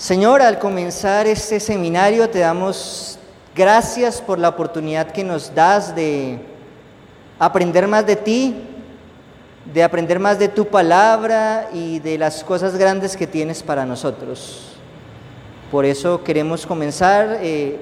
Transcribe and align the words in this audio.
Señor, 0.00 0.40
al 0.40 0.58
comenzar 0.58 1.26
este 1.26 1.60
seminario 1.60 2.30
te 2.30 2.38
damos 2.38 3.18
gracias 3.54 4.22
por 4.22 4.38
la 4.38 4.48
oportunidad 4.48 5.12
que 5.12 5.22
nos 5.22 5.54
das 5.54 5.94
de 5.94 6.38
aprender 7.38 7.86
más 7.86 8.06
de 8.06 8.16
ti, 8.16 8.64
de 9.70 9.82
aprender 9.82 10.18
más 10.18 10.38
de 10.38 10.48
tu 10.48 10.64
palabra 10.64 11.68
y 11.74 11.98
de 11.98 12.16
las 12.16 12.42
cosas 12.42 12.78
grandes 12.78 13.14
que 13.14 13.26
tienes 13.26 13.62
para 13.62 13.84
nosotros. 13.84 14.72
Por 15.70 15.84
eso 15.84 16.24
queremos 16.24 16.64
comenzar 16.64 17.36
eh, 17.42 17.78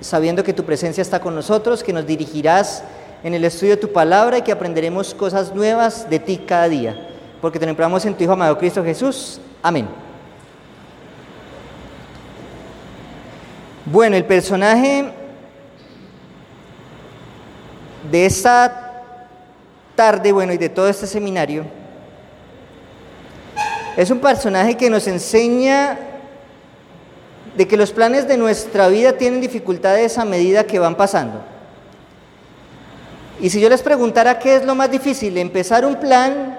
sabiendo 0.00 0.42
que 0.42 0.54
tu 0.54 0.64
presencia 0.64 1.02
está 1.02 1.20
con 1.20 1.34
nosotros, 1.34 1.84
que 1.84 1.92
nos 1.92 2.06
dirigirás 2.06 2.82
en 3.22 3.34
el 3.34 3.44
estudio 3.44 3.72
de 3.72 3.82
tu 3.82 3.92
palabra 3.92 4.38
y 4.38 4.42
que 4.42 4.52
aprenderemos 4.52 5.12
cosas 5.12 5.54
nuevas 5.54 6.08
de 6.08 6.18
ti 6.18 6.38
cada 6.38 6.66
día. 6.70 7.10
Porque 7.42 7.58
te 7.58 7.66
nombramos 7.66 8.06
en 8.06 8.14
tu 8.14 8.24
Hijo 8.24 8.32
amado 8.32 8.56
Cristo 8.56 8.82
Jesús. 8.82 9.38
Amén. 9.62 9.99
Bueno, 13.90 14.16
el 14.16 14.24
personaje 14.24 15.10
de 18.08 18.24
esta 18.24 19.02
tarde, 19.96 20.30
bueno, 20.30 20.52
y 20.52 20.58
de 20.58 20.68
todo 20.68 20.88
este 20.88 21.08
seminario, 21.08 21.64
es 23.96 24.08
un 24.12 24.20
personaje 24.20 24.76
que 24.76 24.88
nos 24.88 25.08
enseña 25.08 25.98
de 27.56 27.66
que 27.66 27.76
los 27.76 27.90
planes 27.90 28.28
de 28.28 28.36
nuestra 28.36 28.86
vida 28.86 29.14
tienen 29.14 29.40
dificultades 29.40 30.18
a 30.18 30.24
medida 30.24 30.62
que 30.62 30.78
van 30.78 30.94
pasando. 30.94 31.42
Y 33.40 33.50
si 33.50 33.60
yo 33.60 33.68
les 33.68 33.82
preguntara 33.82 34.38
qué 34.38 34.54
es 34.54 34.64
lo 34.64 34.76
más 34.76 34.88
difícil, 34.88 35.36
empezar 35.36 35.84
un 35.84 35.96
plan, 35.96 36.56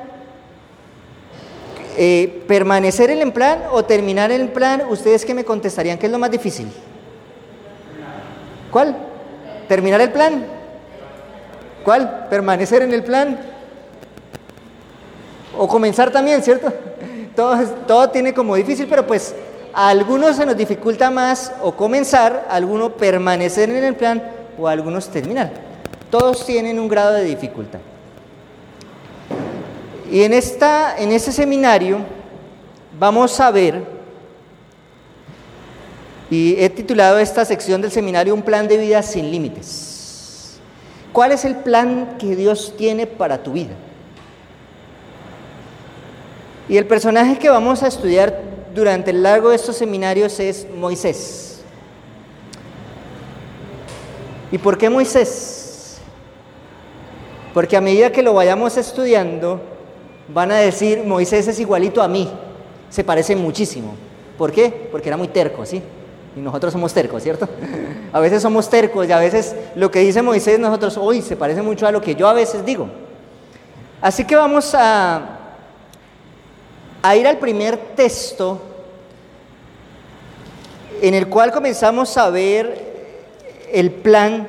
eh, 1.95 2.43
permanecer 2.45 3.09
en 3.09 3.21
el 3.21 3.31
plan 3.31 3.63
o 3.71 3.85
terminar 3.85 4.33
el 4.33 4.49
plan, 4.49 4.83
¿ustedes 4.89 5.23
qué 5.23 5.33
me 5.33 5.45
contestarían? 5.45 5.97
¿Qué 5.97 6.07
es 6.07 6.11
lo 6.11 6.19
más 6.19 6.29
difícil? 6.29 6.67
¿Cuál? 8.71 8.95
¿Terminar 9.67 10.01
el 10.01 10.11
plan? 10.11 10.45
¿Cuál? 11.83 12.27
¿Permanecer 12.29 12.81
en 12.81 12.93
el 12.93 13.03
plan? 13.03 13.37
O 15.57 15.67
comenzar 15.67 16.09
también, 16.11 16.41
¿cierto? 16.41 16.71
Todo, 17.35 17.57
todo 17.87 18.09
tiene 18.09 18.33
como 18.33 18.57
difícil, 18.57 18.87
pero 18.89 19.07
pues 19.07 19.33
a 19.73 19.87
algunos 19.87 20.35
se 20.35 20.45
nos 20.45 20.57
dificulta 20.57 21.09
más 21.09 21.53
o 21.61 21.71
comenzar, 21.71 22.45
a 22.49 22.55
algunos 22.55 22.91
permanecer 22.91 23.69
en 23.69 23.85
el 23.85 23.95
plan 23.95 24.21
o 24.59 24.67
a 24.67 24.71
algunos 24.71 25.07
terminar. 25.07 25.49
Todos 26.09 26.45
tienen 26.45 26.77
un 26.77 26.89
grado 26.89 27.13
de 27.13 27.23
dificultad. 27.23 27.79
Y 30.11 30.23
en, 30.23 30.33
esta, 30.33 30.97
en 30.97 31.13
este 31.13 31.31
seminario 31.31 31.99
vamos 32.99 33.39
a 33.39 33.49
ver 33.49 34.00
y 36.31 36.55
he 36.57 36.69
titulado 36.69 37.19
esta 37.19 37.43
sección 37.43 37.81
del 37.81 37.91
seminario 37.91 38.33
Un 38.33 38.41
plan 38.41 38.67
de 38.67 38.77
vida 38.77 39.03
sin 39.03 39.29
límites. 39.29 40.57
¿Cuál 41.11 41.33
es 41.33 41.43
el 41.43 41.57
plan 41.57 42.15
que 42.17 42.37
Dios 42.37 42.73
tiene 42.77 43.05
para 43.05 43.43
tu 43.43 43.51
vida? 43.51 43.73
Y 46.69 46.77
el 46.77 46.87
personaje 46.87 47.37
que 47.37 47.49
vamos 47.49 47.83
a 47.83 47.87
estudiar 47.87 48.41
durante 48.73 49.11
el 49.11 49.21
largo 49.21 49.49
de 49.49 49.57
estos 49.57 49.75
seminarios 49.75 50.39
es 50.39 50.65
Moisés. 50.73 51.63
¿Y 54.53 54.57
por 54.57 54.77
qué 54.77 54.89
Moisés? 54.89 55.99
Porque 57.53 57.75
a 57.75 57.81
medida 57.81 58.13
que 58.13 58.23
lo 58.23 58.33
vayamos 58.33 58.77
estudiando, 58.77 59.59
van 60.29 60.53
a 60.53 60.59
decir, 60.59 61.03
Moisés 61.03 61.49
es 61.49 61.59
igualito 61.59 62.01
a 62.01 62.07
mí, 62.07 62.31
se 62.89 63.03
parece 63.03 63.35
muchísimo. 63.35 63.95
¿Por 64.37 64.53
qué? 64.53 64.87
Porque 64.89 65.09
era 65.09 65.17
muy 65.17 65.27
terco, 65.27 65.65
¿sí? 65.65 65.83
Y 66.35 66.39
nosotros 66.39 66.71
somos 66.73 66.93
tercos, 66.93 67.23
¿cierto? 67.23 67.47
A 68.13 68.19
veces 68.19 68.41
somos 68.41 68.69
tercos 68.69 69.07
y 69.07 69.11
a 69.11 69.19
veces 69.19 69.55
lo 69.75 69.89
que 69.89 69.99
dice 69.99 70.21
Moisés 70.21 70.59
nosotros, 70.59 70.97
hoy 70.97 71.21
se 71.21 71.37
parece 71.37 71.61
mucho 71.61 71.87
a 71.87 71.91
lo 71.91 72.01
que 72.01 72.13
yo 72.13 72.27
a 72.27 72.33
veces 72.33 72.65
digo. 72.65 72.89
Así 74.01 74.25
que 74.25 74.35
vamos 74.35 74.75
a, 74.75 75.39
a 77.01 77.15
ir 77.15 77.25
al 77.25 77.37
primer 77.37 77.77
texto 77.95 78.59
en 81.01 81.13
el 81.13 81.29
cual 81.29 81.53
comenzamos 81.53 82.17
a 82.17 82.29
ver 82.29 82.91
el 83.71 83.91
plan 83.91 84.47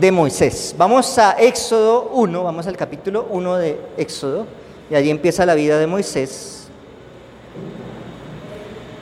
de 0.00 0.10
Moisés. 0.10 0.74
Vamos 0.76 1.18
a 1.18 1.32
Éxodo 1.32 2.10
1, 2.14 2.42
vamos 2.42 2.66
al 2.66 2.76
capítulo 2.76 3.26
1 3.30 3.56
de 3.56 3.80
Éxodo, 3.96 4.46
y 4.90 4.94
allí 4.94 5.10
empieza 5.10 5.46
la 5.46 5.54
vida 5.54 5.78
de 5.78 5.86
Moisés. 5.86 6.53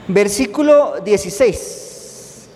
Versículo 0.07 0.99
16. 1.03 2.49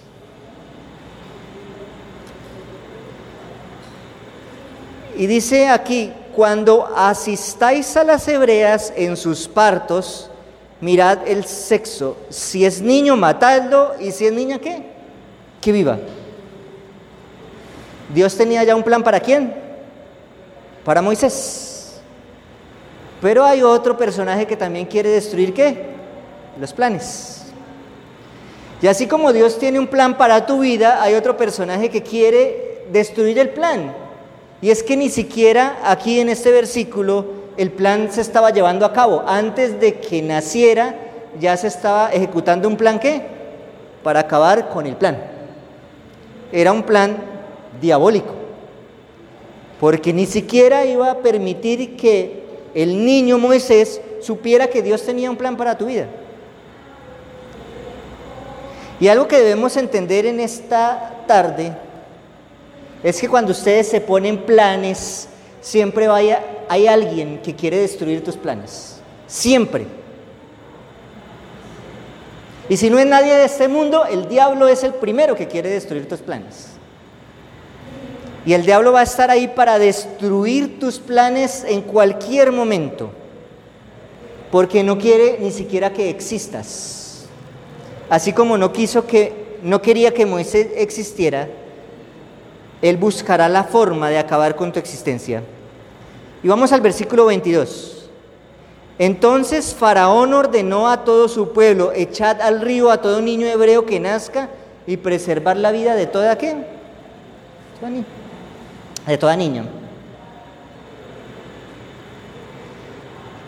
Y 5.17 5.25
dice 5.25 5.67
aquí, 5.69 6.13
cuando 6.35 6.85
asistáis 6.95 7.97
a 7.97 8.03
las 8.03 8.27
hebreas 8.27 8.93
en 8.95 9.17
sus 9.17 9.47
partos, 9.47 10.29
mirad 10.79 11.27
el 11.27 11.45
sexo. 11.45 12.17
Si 12.29 12.63
es 12.65 12.81
niño, 12.81 13.17
matadlo. 13.17 13.93
Y 13.99 14.11
si 14.11 14.27
es 14.27 14.33
niña, 14.33 14.59
¿qué? 14.59 14.83
Que 15.59 15.71
viva. 15.71 15.97
Dios 18.13 18.37
tenía 18.37 18.63
ya 18.63 18.75
un 18.75 18.83
plan 18.83 19.03
para 19.03 19.19
quién? 19.19 19.53
Para 20.85 21.01
Moisés. 21.01 21.99
Pero 23.19 23.43
hay 23.43 23.63
otro 23.63 23.97
personaje 23.97 24.45
que 24.45 24.55
también 24.55 24.85
quiere 24.85 25.09
destruir 25.09 25.53
qué? 25.53 25.85
Los 26.59 26.71
planes. 26.73 27.36
Y 28.81 28.87
así 28.87 29.07
como 29.07 29.33
Dios 29.33 29.57
tiene 29.57 29.79
un 29.79 29.87
plan 29.87 30.17
para 30.17 30.45
tu 30.45 30.59
vida, 30.59 31.01
hay 31.01 31.15
otro 31.15 31.35
personaje 31.35 31.89
que 31.89 32.03
quiere 32.03 32.83
destruir 32.91 33.39
el 33.39 33.49
plan. 33.49 33.93
Y 34.61 34.69
es 34.69 34.83
que 34.83 34.97
ni 34.97 35.09
siquiera 35.09 35.79
aquí 35.83 36.19
en 36.19 36.29
este 36.29 36.51
versículo 36.51 37.25
el 37.57 37.71
plan 37.71 38.11
se 38.11 38.21
estaba 38.21 38.51
llevando 38.51 38.85
a 38.85 38.93
cabo. 38.93 39.23
Antes 39.25 39.79
de 39.79 39.95
que 39.95 40.21
naciera 40.21 40.95
ya 41.39 41.57
se 41.57 41.67
estaba 41.67 42.11
ejecutando 42.11 42.67
un 42.67 42.77
plan 42.77 42.99
¿qué? 42.99 43.21
Para 44.03 44.21
acabar 44.21 44.69
con 44.69 44.85
el 44.85 44.95
plan. 44.95 45.17
Era 46.51 46.71
un 46.71 46.83
plan 46.83 47.17
diabólico. 47.81 48.33
Porque 49.79 50.13
ni 50.13 50.25
siquiera 50.25 50.85
iba 50.85 51.11
a 51.11 51.17
permitir 51.17 51.95
que 51.95 52.43
el 52.73 53.03
niño 53.05 53.37
Moisés 53.37 54.01
supiera 54.21 54.67
que 54.67 54.81
Dios 54.81 55.03
tenía 55.03 55.29
un 55.29 55.37
plan 55.37 55.57
para 55.57 55.77
tu 55.77 55.87
vida. 55.87 56.07
Y 58.99 59.07
algo 59.07 59.27
que 59.27 59.37
debemos 59.37 59.77
entender 59.77 60.25
en 60.25 60.39
esta 60.39 61.23
tarde 61.27 61.73
es 63.03 63.19
que 63.21 63.29
cuando 63.29 63.51
ustedes 63.51 63.87
se 63.87 64.01
ponen 64.01 64.39
planes, 64.39 65.27
siempre 65.61 66.07
vaya, 66.07 66.43
hay 66.67 66.87
alguien 66.87 67.39
que 67.41 67.55
quiere 67.55 67.77
destruir 67.77 68.23
tus 68.23 68.35
planes. 68.35 68.99
Siempre. 69.27 69.85
Y 72.69 72.77
si 72.77 72.89
no 72.89 72.97
es 72.99 73.05
nadie 73.05 73.35
de 73.35 73.45
este 73.45 73.67
mundo, 73.67 74.05
el 74.05 74.27
diablo 74.27 74.67
es 74.67 74.83
el 74.83 74.93
primero 74.95 75.35
que 75.35 75.47
quiere 75.47 75.69
destruir 75.69 76.07
tus 76.07 76.19
planes. 76.19 76.67
Y 78.45 78.53
el 78.53 78.65
diablo 78.65 78.93
va 78.93 79.01
a 79.01 79.03
estar 79.03 79.29
ahí 79.29 79.47
para 79.47 79.77
destruir 79.77 80.79
tus 80.79 80.99
planes 80.99 81.65
en 81.67 81.81
cualquier 81.81 82.51
momento, 82.51 83.11
porque 84.51 84.83
no 84.83 84.97
quiere 84.97 85.37
ni 85.39 85.51
siquiera 85.51 85.93
que 85.93 86.09
existas. 86.09 87.06
Así 88.09 88.33
como 88.33 88.57
no 88.57 88.71
quiso 88.71 89.05
que 89.05 89.59
no 89.63 89.81
quería 89.81 90.13
que 90.13 90.25
Moisés 90.25 90.67
existiera, 90.75 91.47
él 92.81 92.97
buscará 92.97 93.49
la 93.49 93.63
forma 93.63 94.09
de 94.09 94.17
acabar 94.17 94.55
con 94.55 94.71
tu 94.71 94.79
existencia. 94.79 95.43
Y 96.43 96.47
vamos 96.47 96.71
al 96.71 96.81
versículo 96.81 97.25
22. 97.25 98.09
Entonces 98.99 99.75
Faraón 99.75 100.33
ordenó 100.33 100.89
a 100.89 101.03
todo 101.03 101.27
su 101.27 101.53
pueblo, 101.53 101.91
echad 101.93 102.41
al 102.41 102.61
río 102.61 102.89
a 102.89 103.01
todo 103.01 103.21
niño 103.21 103.47
hebreo 103.47 103.85
que 103.85 103.99
nazca 103.99 104.49
y 104.87 104.97
preservar 104.97 105.57
la 105.57 105.71
vida 105.71 105.95
de 105.95 106.07
toda 106.07 106.37
qué? 106.37 106.55
De 109.05 109.17
toda 109.17 109.35
niña. 109.35 109.65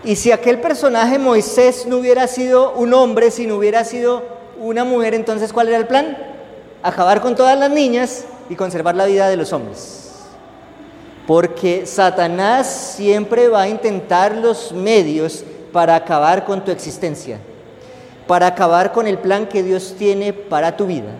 Y 0.04 0.16
si 0.16 0.32
aquel 0.32 0.60
personaje 0.62 1.20
Moisés 1.20 1.86
no 1.86 1.98
hubiera 1.98 2.28
sido 2.28 2.74
un 2.74 2.94
hombre, 2.94 3.32
si 3.32 3.48
no 3.48 3.56
hubiera 3.56 3.84
sido 3.84 4.39
una 4.60 4.84
mujer, 4.84 5.14
entonces, 5.14 5.54
¿cuál 5.54 5.70
era 5.70 5.78
el 5.78 5.88
plan? 5.88 6.18
Acabar 6.84 7.22
con 7.22 7.36
todas 7.36 7.58
las 7.58 7.70
niñas 7.70 8.26
y 8.50 8.56
conservar 8.56 8.96
la 8.96 9.06
vida 9.06 9.30
de 9.30 9.38
los 9.38 9.54
hombres. 9.54 10.12
Porque 11.26 11.86
Satanás 11.86 12.94
siempre 12.96 13.48
va 13.48 13.64
a 13.64 13.70
intentar 13.70 14.36
los 14.36 14.72
medios 14.72 15.44
para 15.72 15.96
acabar 15.96 16.46
con 16.46 16.64
tu 16.64 16.72
existencia, 16.72 17.40
para 18.28 18.48
acabar 18.48 18.92
con 18.92 19.08
el 19.08 19.18
plan 19.18 19.48
que 19.48 19.64
Dios 19.64 19.96
tiene 19.98 20.34
para 20.34 20.76
tu 20.76 20.88
vida. 20.88 21.12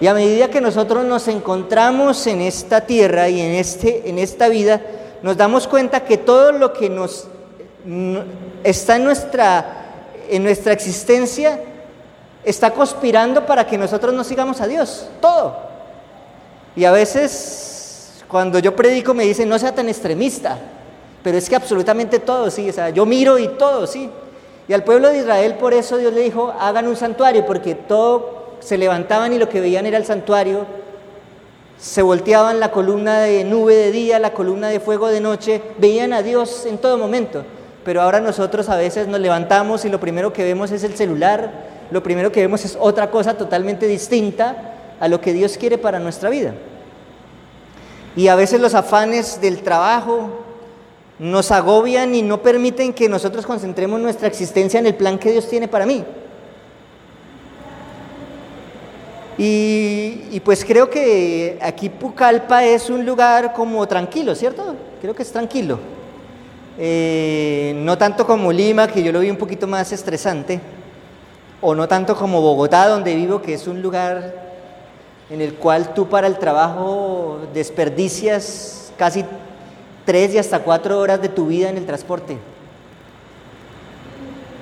Y 0.00 0.06
a 0.06 0.14
medida 0.14 0.50
que 0.50 0.60
nosotros 0.60 1.04
nos 1.04 1.28
encontramos 1.28 2.26
en 2.26 2.40
esta 2.42 2.82
tierra 2.82 3.28
y 3.28 3.40
en, 3.40 3.52
este, 3.52 4.08
en 4.08 4.18
esta 4.18 4.48
vida, 4.48 4.80
nos 5.22 5.36
damos 5.36 5.68
cuenta 5.68 6.00
que 6.00 6.18
todo 6.18 6.52
lo 6.52 6.72
que 6.72 6.90
nos 6.90 7.28
está 8.64 8.96
en 8.96 9.04
nuestra 9.04 9.83
en 10.28 10.42
nuestra 10.42 10.72
existencia 10.72 11.60
está 12.44 12.70
conspirando 12.72 13.46
para 13.46 13.66
que 13.66 13.78
nosotros 13.78 14.12
no 14.14 14.24
sigamos 14.24 14.60
a 14.60 14.66
Dios, 14.66 15.08
todo. 15.20 15.56
Y 16.76 16.84
a 16.84 16.92
veces 16.92 18.24
cuando 18.28 18.58
yo 18.58 18.74
predico 18.74 19.14
me 19.14 19.24
dicen, 19.24 19.48
no 19.48 19.58
sea 19.58 19.74
tan 19.74 19.88
extremista, 19.88 20.58
pero 21.22 21.38
es 21.38 21.48
que 21.48 21.56
absolutamente 21.56 22.18
todo, 22.18 22.50
sí, 22.50 22.68
o 22.68 22.72
sea, 22.72 22.90
yo 22.90 23.06
miro 23.06 23.38
y 23.38 23.48
todo, 23.48 23.86
sí. 23.86 24.10
Y 24.66 24.72
al 24.72 24.82
pueblo 24.82 25.08
de 25.08 25.18
Israel 25.18 25.54
por 25.54 25.72
eso 25.72 25.96
Dios 25.98 26.12
le 26.12 26.22
dijo, 26.22 26.52
hagan 26.58 26.88
un 26.88 26.96
santuario, 26.96 27.46
porque 27.46 27.74
todo 27.74 28.56
se 28.60 28.78
levantaban 28.78 29.32
y 29.32 29.38
lo 29.38 29.48
que 29.48 29.60
veían 29.60 29.86
era 29.86 29.98
el 29.98 30.04
santuario, 30.04 30.66
se 31.78 32.02
volteaban 32.02 32.60
la 32.60 32.70
columna 32.70 33.20
de 33.20 33.44
nube 33.44 33.74
de 33.74 33.90
día, 33.90 34.18
la 34.18 34.32
columna 34.32 34.68
de 34.68 34.80
fuego 34.80 35.08
de 35.08 35.20
noche, 35.20 35.62
veían 35.78 36.12
a 36.12 36.22
Dios 36.22 36.66
en 36.66 36.78
todo 36.78 36.98
momento. 36.98 37.44
Pero 37.84 38.00
ahora 38.00 38.20
nosotros 38.20 38.68
a 38.68 38.76
veces 38.76 39.06
nos 39.08 39.20
levantamos 39.20 39.84
y 39.84 39.88
lo 39.88 40.00
primero 40.00 40.32
que 40.32 40.44
vemos 40.44 40.70
es 40.70 40.84
el 40.84 40.96
celular, 40.96 41.52
lo 41.90 42.02
primero 42.02 42.32
que 42.32 42.40
vemos 42.40 42.64
es 42.64 42.76
otra 42.80 43.10
cosa 43.10 43.34
totalmente 43.34 43.86
distinta 43.86 44.74
a 45.00 45.08
lo 45.08 45.20
que 45.20 45.32
Dios 45.32 45.58
quiere 45.58 45.76
para 45.76 45.98
nuestra 45.98 46.30
vida. 46.30 46.54
Y 48.16 48.28
a 48.28 48.36
veces 48.36 48.60
los 48.60 48.74
afanes 48.74 49.40
del 49.40 49.62
trabajo 49.62 50.44
nos 51.18 51.50
agobian 51.52 52.14
y 52.14 52.22
no 52.22 52.42
permiten 52.42 52.92
que 52.92 53.08
nosotros 53.08 53.46
concentremos 53.46 54.00
nuestra 54.00 54.28
existencia 54.28 54.80
en 54.80 54.86
el 54.86 54.94
plan 54.94 55.18
que 55.18 55.32
Dios 55.32 55.48
tiene 55.48 55.68
para 55.68 55.86
mí. 55.86 56.04
Y, 59.36 60.40
pues 60.44 60.64
creo 60.64 60.88
que 60.88 61.58
aquí 61.60 61.88
Pucallpa 61.88 62.64
es 62.64 62.88
un 62.88 63.04
lugar 63.04 63.52
como 63.52 63.86
tranquilo, 63.88 64.34
¿cierto? 64.34 64.76
Creo 65.00 65.14
que 65.14 65.22
es 65.22 65.32
tranquilo. 65.32 65.78
Eh, 66.78 67.72
no 67.76 67.96
tanto 67.96 68.26
como 68.26 68.52
Lima, 68.52 68.88
que 68.88 69.02
yo 69.02 69.12
lo 69.12 69.20
vi 69.20 69.30
un 69.30 69.36
poquito 69.36 69.66
más 69.66 69.92
estresante, 69.92 70.60
o 71.60 71.74
no 71.74 71.86
tanto 71.86 72.16
como 72.16 72.40
Bogotá, 72.40 72.88
donde 72.88 73.14
vivo, 73.14 73.40
que 73.40 73.54
es 73.54 73.66
un 73.66 73.80
lugar 73.80 74.44
en 75.30 75.40
el 75.40 75.54
cual 75.54 75.94
tú 75.94 76.08
para 76.08 76.26
el 76.26 76.38
trabajo 76.38 77.38
desperdicias 77.54 78.92
casi 78.98 79.24
tres 80.04 80.34
y 80.34 80.38
hasta 80.38 80.60
cuatro 80.60 80.98
horas 80.98 81.22
de 81.22 81.28
tu 81.28 81.46
vida 81.46 81.70
en 81.70 81.78
el 81.78 81.86
transporte. 81.86 82.38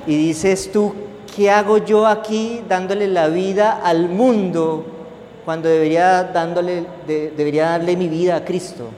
Y 0.06 0.16
dices 0.16 0.70
tú, 0.70 0.94
¿qué 1.34 1.50
hago 1.50 1.78
yo 1.78 2.06
aquí 2.06 2.62
dándole 2.68 3.08
la 3.08 3.28
vida 3.28 3.80
al 3.82 4.08
mundo 4.08 4.84
cuando 5.44 5.68
debería, 5.68 6.24
dándole, 6.24 6.86
debería 7.06 7.70
darle 7.70 7.96
mi 7.96 8.08
vida 8.08 8.36
a 8.36 8.44
Cristo? 8.44 8.88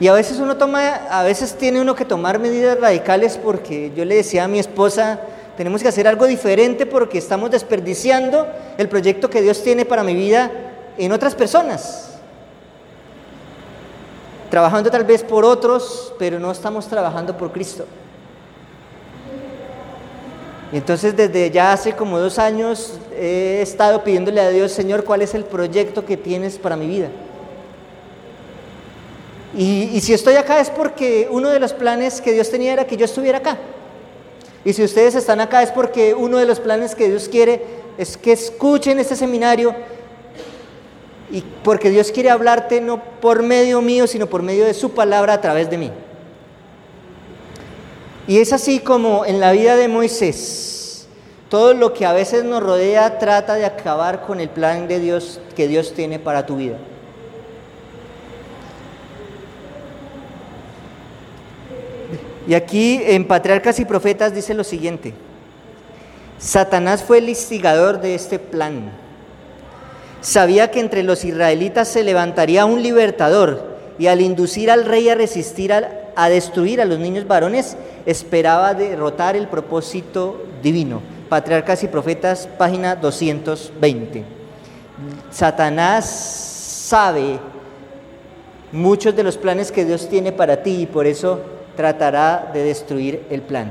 Y 0.00 0.08
a 0.08 0.14
veces 0.14 0.38
uno 0.38 0.56
toma, 0.56 0.94
a 1.10 1.22
veces 1.22 1.54
tiene 1.54 1.78
uno 1.78 1.94
que 1.94 2.06
tomar 2.06 2.38
medidas 2.38 2.80
radicales 2.80 3.36
porque 3.36 3.92
yo 3.94 4.06
le 4.06 4.14
decía 4.16 4.44
a 4.44 4.48
mi 4.48 4.58
esposa, 4.58 5.20
tenemos 5.58 5.82
que 5.82 5.88
hacer 5.88 6.08
algo 6.08 6.26
diferente 6.26 6.86
porque 6.86 7.18
estamos 7.18 7.50
desperdiciando 7.50 8.46
el 8.78 8.88
proyecto 8.88 9.28
que 9.28 9.42
Dios 9.42 9.62
tiene 9.62 9.84
para 9.84 10.02
mi 10.02 10.14
vida 10.14 10.50
en 10.96 11.12
otras 11.12 11.34
personas. 11.34 12.18
Trabajando 14.48 14.90
tal 14.90 15.04
vez 15.04 15.22
por 15.22 15.44
otros, 15.44 16.14
pero 16.18 16.38
no 16.38 16.50
estamos 16.50 16.88
trabajando 16.88 17.36
por 17.36 17.52
Cristo. 17.52 17.84
Y 20.72 20.78
entonces 20.78 21.14
desde 21.14 21.50
ya 21.50 21.74
hace 21.74 21.94
como 21.94 22.18
dos 22.18 22.38
años 22.38 22.94
he 23.12 23.60
estado 23.60 24.02
pidiéndole 24.02 24.40
a 24.40 24.48
Dios, 24.48 24.72
Señor, 24.72 25.04
¿cuál 25.04 25.20
es 25.20 25.34
el 25.34 25.44
proyecto 25.44 26.06
que 26.06 26.16
tienes 26.16 26.56
para 26.56 26.74
mi 26.74 26.86
vida? 26.86 27.08
Y, 29.56 30.00
si 30.00 30.14
estoy 30.14 30.36
acá 30.36 30.60
es 30.60 30.70
porque 30.70 31.28
uno 31.30 31.50
de 31.50 31.58
los 31.58 31.72
planes 31.72 32.20
que 32.20 32.32
Dios 32.32 32.50
tenía 32.50 32.72
era 32.72 32.86
que 32.86 32.96
yo 32.96 33.04
estuviera 33.04 33.38
acá. 33.38 33.58
Y 34.64 34.72
si 34.72 34.84
ustedes 34.84 35.14
están 35.14 35.40
acá 35.40 35.62
es 35.62 35.70
porque 35.72 36.14
uno 36.14 36.38
de 36.38 36.46
los 36.46 36.60
planes 36.60 36.94
que 36.94 37.08
Dios 37.08 37.28
quiere 37.28 37.62
es 37.98 38.16
que 38.16 38.32
escuchen 38.32 38.98
este 38.98 39.16
seminario 39.16 39.74
y 41.30 41.42
porque 41.64 41.90
Dios 41.90 42.12
quiere 42.12 42.30
hablarte 42.30 42.80
no 42.80 43.02
por 43.20 43.42
medio 43.42 43.80
mío, 43.80 44.06
sino 44.06 44.26
por 44.26 44.42
medio 44.42 44.64
de 44.64 44.74
su 44.74 44.90
palabra 44.90 45.34
a 45.34 45.40
través 45.40 45.70
de 45.70 45.78
mí. 45.78 45.90
Y 48.28 48.38
es 48.38 48.52
así 48.52 48.78
como 48.78 49.24
en 49.24 49.40
la 49.40 49.50
vida 49.52 49.76
de 49.76 49.88
Moisés, 49.88 51.08
todo 51.48 51.74
lo 51.74 51.92
que 51.92 52.06
a 52.06 52.12
veces 52.12 52.44
nos 52.44 52.62
rodea 52.62 53.18
trata 53.18 53.54
de 53.54 53.64
acabar 53.64 54.22
con 54.22 54.40
el 54.40 54.48
plan 54.48 54.86
de 54.86 55.00
Dios 55.00 55.40
que 55.56 55.66
Dios 55.66 55.94
tiene 55.94 56.18
para 56.20 56.46
tu 56.46 56.56
vida. 56.56 56.76
Y 62.50 62.54
aquí 62.56 63.00
en 63.06 63.28
Patriarcas 63.28 63.78
y 63.78 63.84
Profetas 63.84 64.34
dice 64.34 64.54
lo 64.54 64.64
siguiente, 64.64 65.14
Satanás 66.40 67.04
fue 67.04 67.18
el 67.18 67.28
instigador 67.28 68.00
de 68.00 68.16
este 68.16 68.40
plan. 68.40 68.90
Sabía 70.20 70.68
que 70.72 70.80
entre 70.80 71.04
los 71.04 71.24
israelitas 71.24 71.86
se 71.86 72.02
levantaría 72.02 72.64
un 72.64 72.82
libertador 72.82 73.78
y 74.00 74.08
al 74.08 74.20
inducir 74.20 74.68
al 74.68 74.84
rey 74.84 75.08
a 75.08 75.14
resistir 75.14 75.72
a, 75.72 76.28
destruir 76.28 76.80
a 76.80 76.86
los 76.86 76.98
niños 76.98 77.28
varones, 77.28 77.76
esperaba 78.04 78.74
derrotar 78.74 79.36
el 79.36 79.46
propósito 79.46 80.42
divino. 80.60 81.02
Patriarcas 81.28 81.84
y 81.84 81.86
Profetas, 81.86 82.48
página 82.58 82.96
220. 82.96 84.24
Satanás 85.30 86.04
sabe 86.88 87.38
muchos 88.72 89.14
de 89.14 89.22
los 89.22 89.38
planes 89.38 89.70
que 89.70 89.84
Dios 89.84 90.08
tiene 90.08 90.32
para 90.32 90.64
ti 90.64 90.80
y 90.80 90.86
por 90.86 91.06
eso 91.06 91.59
tratará 91.76 92.50
de 92.52 92.64
destruir 92.64 93.26
el 93.30 93.42
plan. 93.42 93.70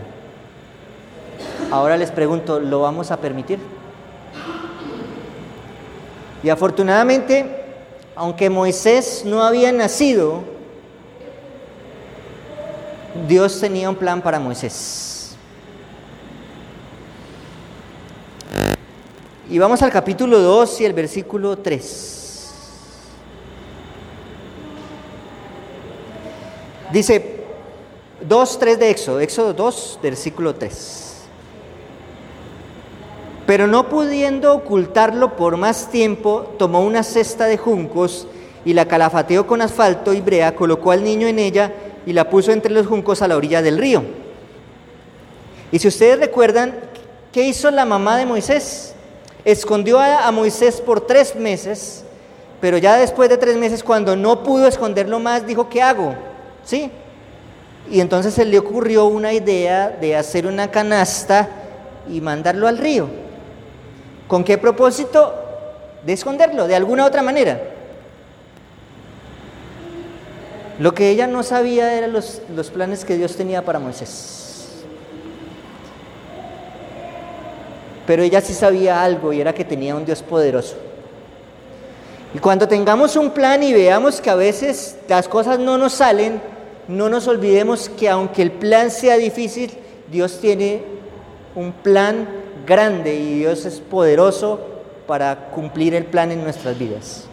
Ahora 1.71 1.97
les 1.97 2.11
pregunto, 2.11 2.59
¿lo 2.59 2.81
vamos 2.81 3.11
a 3.11 3.17
permitir? 3.17 3.59
Y 6.41 6.49
afortunadamente, 6.49 7.63
aunque 8.15 8.49
Moisés 8.49 9.23
no 9.25 9.43
había 9.43 9.71
nacido, 9.71 10.43
Dios 13.27 13.59
tenía 13.59 13.89
un 13.89 13.95
plan 13.95 14.21
para 14.21 14.39
Moisés. 14.39 15.35
Y 19.49 19.57
vamos 19.57 19.81
al 19.81 19.91
capítulo 19.91 20.39
2 20.39 20.81
y 20.81 20.85
el 20.85 20.93
versículo 20.93 21.57
3. 21.57 22.19
Dice 26.91 27.38
2, 28.27 28.59
3 28.59 28.79
de 28.79 28.89
Éxodo, 28.89 29.19
Éxodo 29.19 29.53
2, 29.53 29.99
versículo 30.01 30.55
3. 30.55 31.05
Pero 33.45 33.65
no 33.65 33.89
pudiendo 33.89 34.53
ocultarlo 34.53 35.35
por 35.35 35.57
más 35.57 35.89
tiempo, 35.89 36.53
tomó 36.57 36.81
una 36.81 37.03
cesta 37.03 37.45
de 37.45 37.57
juncos 37.57 38.27
y 38.65 38.73
la 38.73 38.87
calafateó 38.87 39.47
con 39.47 39.61
asfalto 39.61 40.13
y 40.13 40.21
brea, 40.21 40.55
colocó 40.55 40.91
al 40.91 41.03
niño 41.03 41.27
en 41.27 41.39
ella 41.39 41.73
y 42.05 42.13
la 42.13 42.29
puso 42.29 42.51
entre 42.51 42.71
los 42.71 42.87
juncos 42.87 43.21
a 43.21 43.27
la 43.27 43.37
orilla 43.37 43.61
del 43.61 43.77
río. 43.77 44.03
Y 45.71 45.79
si 45.79 45.87
ustedes 45.87 46.19
recuerdan, 46.19 46.75
¿qué 47.31 47.43
hizo 47.43 47.71
la 47.71 47.85
mamá 47.85 48.17
de 48.17 48.25
Moisés? 48.25 48.93
Escondió 49.45 49.99
a, 49.99 50.31
Moisés 50.31 50.81
por 50.81 51.01
tres 51.01 51.35
meses, 51.35 52.03
pero 52.59 52.77
ya 52.77 52.97
después 52.97 53.29
de 53.29 53.37
tres 53.37 53.55
meses, 53.57 53.83
cuando 53.83 54.15
no 54.15 54.43
pudo 54.43 54.67
esconderlo 54.67 55.19
más, 55.19 55.47
dijo, 55.47 55.69
¿qué 55.69 55.81
hago? 55.81 56.13
¿Sí? 56.63 56.91
Y 57.91 58.01
entonces 58.01 58.33
se 58.33 58.45
le 58.45 58.59
ocurrió 58.59 59.05
una 59.05 59.33
idea 59.33 59.89
de 59.89 60.15
hacer 60.15 60.45
una 60.45 60.69
canasta 60.69 61.49
y 62.09 62.21
mandarlo 62.21 62.67
al 62.67 62.77
río. 62.77 63.07
¿Con 64.27 64.43
qué 64.43 64.57
propósito? 64.57 65.33
De 66.05 66.13
esconderlo, 66.13 66.67
de 66.67 66.75
alguna 66.75 67.05
otra 67.05 67.21
manera. 67.21 67.59
Lo 70.79 70.93
que 70.93 71.09
ella 71.09 71.27
no 71.27 71.43
sabía 71.43 71.93
eran 71.93 72.13
los, 72.13 72.41
los 72.55 72.69
planes 72.69 73.03
que 73.03 73.17
Dios 73.17 73.35
tenía 73.35 73.65
para 73.65 73.79
Moisés. 73.79 74.39
Pero 78.07 78.23
ella 78.23 78.41
sí 78.41 78.53
sabía 78.53 79.03
algo 79.03 79.33
y 79.33 79.41
era 79.41 79.53
que 79.53 79.65
tenía 79.65 79.95
un 79.95 80.05
Dios 80.05 80.23
poderoso. 80.23 80.75
Y 82.33 82.39
cuando 82.39 82.67
tengamos 82.67 83.15
un 83.15 83.31
plan 83.31 83.61
y 83.63 83.73
veamos 83.73 84.21
que 84.21 84.29
a 84.29 84.35
veces 84.35 84.97
las 85.07 85.27
cosas 85.27 85.59
no 85.59 85.77
nos 85.77 85.93
salen, 85.93 86.41
no 86.89 87.07
nos 87.07 87.27
olvidemos 87.27 87.87
que 87.87 88.09
aunque 88.09 88.41
el 88.41 88.51
plan 88.51 88.89
sea 88.89 89.15
difícil, 89.15 89.71
Dios 90.11 90.39
tiene 90.41 90.81
un 91.53 91.71
plan 91.71 92.27
grande 92.65 93.13
y 93.15 93.35
Dios 93.37 93.63
es 93.65 93.79
poderoso 93.79 94.59
para 95.05 95.51
cumplir 95.51 95.93
el 95.93 96.05
plan 96.05 96.31
en 96.31 96.43
nuestras 96.43 96.79
vidas. 96.79 97.25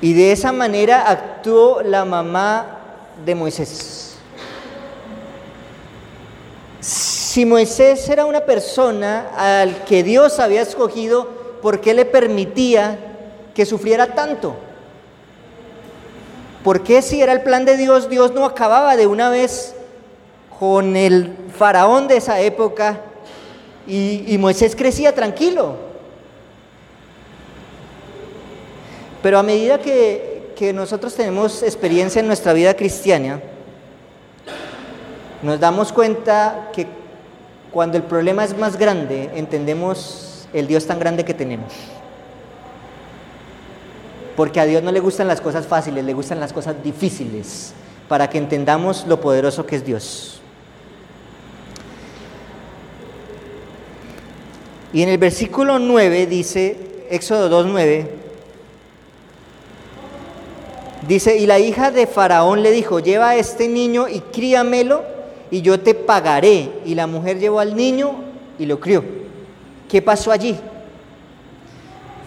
Y 0.00 0.14
de 0.14 0.32
esa 0.32 0.50
manera 0.50 1.10
actuó 1.10 1.82
la 1.82 2.06
mamá 2.06 2.78
de 3.22 3.34
Moisés. 3.34 4.16
Si 6.80 7.44
Moisés 7.44 8.08
era 8.08 8.24
una 8.24 8.40
persona 8.40 9.28
al 9.36 9.84
que 9.84 10.02
Dios 10.02 10.40
había 10.40 10.62
escogido, 10.62 11.28
¿por 11.60 11.82
qué 11.82 11.92
le 11.92 12.06
permitía 12.06 13.13
que 13.54 13.64
sufriera 13.64 14.14
tanto? 14.14 14.56
¿Por 16.64 16.82
qué 16.82 17.02
si 17.02 17.22
era 17.22 17.32
el 17.32 17.42
plan 17.42 17.64
de 17.64 17.76
Dios, 17.76 18.08
Dios 18.08 18.32
no 18.32 18.44
acababa 18.44 18.96
de 18.96 19.06
una 19.06 19.28
vez 19.28 19.74
con 20.58 20.96
el 20.96 21.36
faraón 21.56 22.08
de 22.08 22.16
esa 22.16 22.40
época 22.40 23.00
y, 23.86 24.36
Moisés 24.38 24.74
crecía 24.74 25.14
tranquilo? 25.14 25.76
Pero 29.22 29.38
a 29.38 29.42
medida 29.42 29.78
que, 29.78 30.52
que 30.56 30.72
nosotros 30.72 31.14
tenemos 31.14 31.62
experiencia 31.62 32.20
en 32.20 32.26
nuestra 32.26 32.52
vida 32.52 32.74
cristiana, 32.74 33.40
nos 35.42 35.60
damos 35.60 35.92
cuenta 35.92 36.70
que 36.72 36.86
cuando 37.70 37.98
el 37.98 38.04
problema 38.04 38.44
es 38.44 38.56
más 38.56 38.78
grande, 38.78 39.30
entendemos 39.34 40.48
el 40.54 40.66
Dios 40.66 40.86
tan 40.86 40.98
grande 40.98 41.24
que 41.24 41.34
tenemos. 41.34 41.72
Porque 44.36 44.60
a 44.60 44.66
Dios 44.66 44.82
no 44.82 44.90
le 44.90 45.00
gustan 45.00 45.28
las 45.28 45.40
cosas 45.40 45.66
fáciles, 45.66 46.04
le 46.04 46.12
gustan 46.12 46.40
las 46.40 46.52
cosas 46.52 46.82
difíciles, 46.82 47.72
para 48.08 48.28
que 48.28 48.38
entendamos 48.38 49.06
lo 49.06 49.20
poderoso 49.20 49.64
que 49.64 49.76
es 49.76 49.84
Dios. 49.84 50.40
Y 54.92 55.02
en 55.02 55.08
el 55.08 55.18
versículo 55.18 55.78
9 55.78 56.26
dice, 56.26 56.76
Éxodo 57.10 57.64
2.9, 57.64 58.06
dice, 61.08 61.36
y 61.36 61.46
la 61.46 61.58
hija 61.58 61.90
de 61.90 62.06
Faraón 62.06 62.62
le 62.62 62.70
dijo, 62.70 63.00
lleva 63.00 63.30
a 63.30 63.36
este 63.36 63.68
niño 63.68 64.08
y 64.08 64.20
críamelo 64.20 65.02
y 65.50 65.62
yo 65.62 65.80
te 65.80 65.94
pagaré. 65.94 66.70
Y 66.84 66.94
la 66.94 67.06
mujer 67.06 67.38
llevó 67.38 67.60
al 67.60 67.74
niño 67.76 68.12
y 68.58 68.66
lo 68.66 68.78
crió. 68.80 69.04
¿Qué 69.88 70.00
pasó 70.00 70.30
allí? 70.30 70.56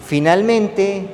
Finalmente 0.05 1.05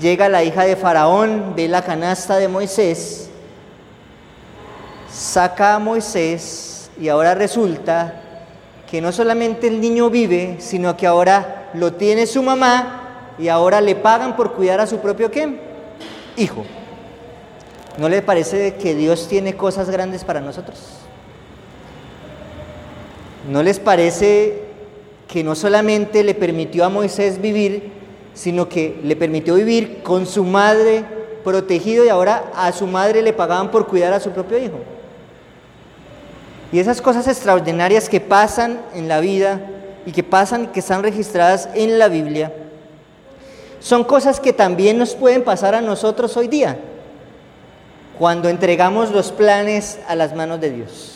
Llega 0.00 0.28
la 0.28 0.44
hija 0.44 0.64
de 0.64 0.76
Faraón, 0.76 1.54
ve 1.56 1.68
la 1.68 1.82
canasta 1.82 2.36
de 2.36 2.48
Moisés, 2.48 3.30
saca 5.10 5.74
a 5.74 5.78
Moisés 5.78 6.90
y 7.00 7.08
ahora 7.08 7.34
resulta 7.34 8.20
que 8.90 9.00
no 9.00 9.10
solamente 9.10 9.66
el 9.66 9.80
niño 9.80 10.10
vive, 10.10 10.56
sino 10.58 10.96
que 10.96 11.06
ahora 11.06 11.70
lo 11.72 11.94
tiene 11.94 12.26
su 12.26 12.42
mamá 12.42 13.34
y 13.38 13.48
ahora 13.48 13.80
le 13.80 13.94
pagan 13.94 14.36
por 14.36 14.52
cuidar 14.52 14.80
a 14.80 14.86
su 14.86 14.98
propio 14.98 15.30
¿qué? 15.30 15.60
hijo. 16.36 16.64
¿No 17.96 18.10
le 18.10 18.20
parece 18.20 18.74
que 18.74 18.94
Dios 18.94 19.26
tiene 19.28 19.56
cosas 19.56 19.88
grandes 19.88 20.24
para 20.24 20.40
nosotros? 20.40 20.78
¿No 23.50 23.62
les 23.62 23.80
parece 23.80 24.62
que 25.28 25.42
no 25.42 25.54
solamente 25.54 26.22
le 26.22 26.34
permitió 26.34 26.84
a 26.84 26.88
Moisés 26.90 27.40
vivir, 27.40 27.92
sino 28.36 28.68
que 28.68 29.00
le 29.02 29.16
permitió 29.16 29.54
vivir 29.54 30.02
con 30.02 30.26
su 30.26 30.44
madre 30.44 31.04
protegido 31.42 32.04
y 32.04 32.10
ahora 32.10 32.52
a 32.54 32.70
su 32.70 32.86
madre 32.86 33.22
le 33.22 33.32
pagaban 33.32 33.70
por 33.70 33.86
cuidar 33.86 34.12
a 34.12 34.20
su 34.20 34.30
propio 34.30 34.58
hijo. 34.58 34.78
Y 36.70 36.78
esas 36.78 37.00
cosas 37.00 37.26
extraordinarias 37.26 38.10
que 38.10 38.20
pasan 38.20 38.82
en 38.94 39.08
la 39.08 39.20
vida 39.20 39.62
y 40.04 40.12
que 40.12 40.22
pasan 40.22 40.64
y 40.64 40.66
que 40.66 40.80
están 40.80 41.02
registradas 41.02 41.70
en 41.74 41.98
la 41.98 42.08
Biblia, 42.08 42.52
son 43.80 44.04
cosas 44.04 44.38
que 44.38 44.52
también 44.52 44.98
nos 44.98 45.14
pueden 45.14 45.42
pasar 45.42 45.74
a 45.74 45.80
nosotros 45.80 46.36
hoy 46.36 46.48
día, 46.48 46.78
cuando 48.18 48.50
entregamos 48.50 49.12
los 49.12 49.32
planes 49.32 49.98
a 50.08 50.14
las 50.14 50.34
manos 50.34 50.60
de 50.60 50.70
Dios. 50.72 51.12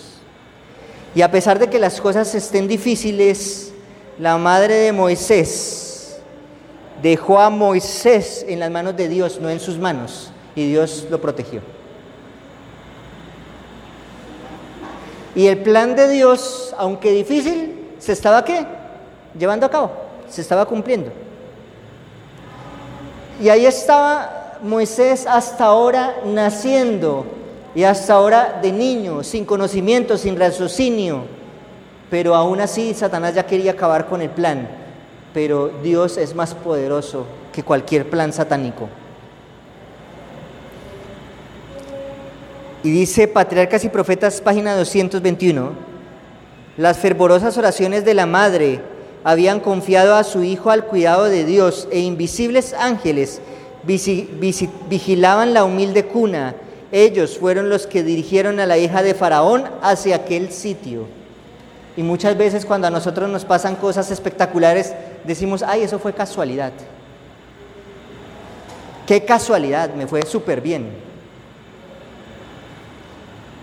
Y 1.15 1.21
a 1.21 1.31
pesar 1.31 1.59
de 1.59 1.69
que 1.69 1.79
las 1.79 2.00
cosas 2.00 2.35
estén 2.35 2.67
difíciles, 2.67 3.73
la 4.19 4.39
madre 4.39 4.75
de 4.75 4.93
Moisés, 4.93 5.89
dejó 7.02 7.40
a 7.40 7.50
Moisés 7.50 8.45
en 8.49 8.61
las 8.61 8.71
manos 8.71 8.97
de 8.97 9.09
Dios, 9.09 9.40
no 9.40 9.49
en 9.49 9.61
sus 9.61 9.78
manos, 9.78 10.30
y 10.54 10.69
Dios 10.69 11.07
lo 11.11 11.21
protegió. 11.21 11.61
Y 15.35 15.47
el 15.47 15.59
plan 15.59 15.95
de 15.95 16.09
Dios, 16.09 16.75
aunque 16.76 17.12
difícil, 17.12 17.88
se 17.99 18.12
estaba 18.12 18.45
qué? 18.45 18.66
Llevando 19.38 19.66
a 19.66 19.71
cabo, 19.71 19.92
se 20.28 20.40
estaba 20.40 20.66
cumpliendo. 20.66 21.12
Y 23.40 23.49
ahí 23.49 23.64
estaba 23.64 24.59
Moisés 24.62 25.26
hasta 25.26 25.64
ahora 25.64 26.16
naciendo 26.26 27.25
y 27.75 27.85
hasta 27.85 28.14
ahora 28.14 28.59
de 28.61 28.73
niño, 28.73 29.23
sin 29.23 29.45
conocimiento, 29.45 30.19
sin 30.19 30.38
raciocinio. 30.38 31.23
Pero 32.11 32.35
aún 32.35 32.61
así 32.61 32.92
Satanás 32.92 33.35
ya 33.35 33.47
quería 33.47 33.73
acabar 33.73 34.07
con 34.07 34.21
el 34.21 34.30
plan 34.30 34.80
pero 35.33 35.71
Dios 35.83 36.17
es 36.17 36.35
más 36.35 36.55
poderoso 36.55 37.27
que 37.53 37.63
cualquier 37.63 38.09
plan 38.09 38.33
satánico. 38.33 38.89
Y 42.83 42.91
dice 42.91 43.29
Patriarcas 43.29 43.85
y 43.85 43.91
Profetas, 43.91 44.41
página 44.41 44.75
221, 44.75 45.73
las 46.79 46.99
fervorosas 46.99 47.59
oraciones 47.59 48.05
de 48.05 48.15
la 48.15 48.27
madre 48.27 48.81
habían 49.23 49.61
confiado 49.61 50.15
a 50.15 50.25
su 50.25 50.43
hijo 50.43 50.71
al 50.71 50.87
cuidado 50.87 51.25
de 51.25 51.45
Dios 51.45 51.89
e 51.91 52.01
invisibles 52.01 52.73
ángeles 52.73 53.41
vigilaban 53.85 55.55
la 55.55 55.65
humilde 55.65 56.07
cuna. 56.07 56.55
Ellos 56.93 57.39
fueron 57.39 57.69
los 57.69 57.87
que 57.87 58.03
dirigieron 58.03 58.61
a 58.61 58.67
la 58.67 58.79
hija 58.79 59.03
de 59.03 59.15
Faraón 59.15 59.65
hacia 59.83 60.17
aquel 60.17 60.51
sitio. 60.51 61.07
Y 61.97 62.03
muchas 62.03 62.37
veces 62.37 62.65
cuando 62.65 62.87
a 62.87 62.91
nosotros 62.91 63.29
nos 63.29 63.45
pasan 63.45 63.77
cosas 63.77 64.11
espectaculares, 64.11 64.95
decimos, 65.25 65.62
ay, 65.62 65.83
eso 65.83 65.99
fue 65.99 66.12
casualidad. 66.12 66.73
Qué 69.07 69.25
casualidad, 69.25 69.93
me 69.95 70.07
fue 70.07 70.23
súper 70.23 70.61
bien. 70.61 70.91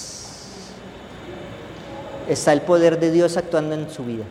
Está 2.28 2.52
el 2.52 2.62
poder 2.62 2.98
de 2.98 3.10
Dios 3.10 3.36
actuando 3.36 3.74
en 3.74 3.88
su 3.88 4.04
vida. 4.04 4.24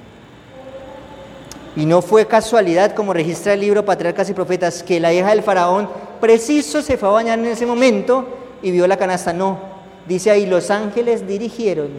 Y 1.78 1.86
no 1.86 2.02
fue 2.02 2.26
casualidad, 2.26 2.94
como 2.94 3.14
registra 3.14 3.54
el 3.54 3.62
libro 3.62 3.84
Patriarcas 3.86 4.30
y 4.30 4.34
Profetas, 4.34 4.84
que 4.84 5.00
la 5.00 5.14
hija 5.14 5.30
del 5.30 5.44
faraón 5.44 5.90
preciso 6.22 6.82
se 6.82 6.98
fue 6.98 7.10
a 7.10 7.14
bañar 7.14 7.40
en 7.40 7.46
ese 7.46 7.66
momento 7.66 8.26
y 8.62 8.72
vio 8.72 8.88
la 8.88 8.98
canasta. 8.98 9.34
No, 9.34 9.60
dice 10.08 10.32
ahí, 10.32 10.46
los 10.46 10.72
ángeles 10.72 11.28
dirigieron 11.28 11.90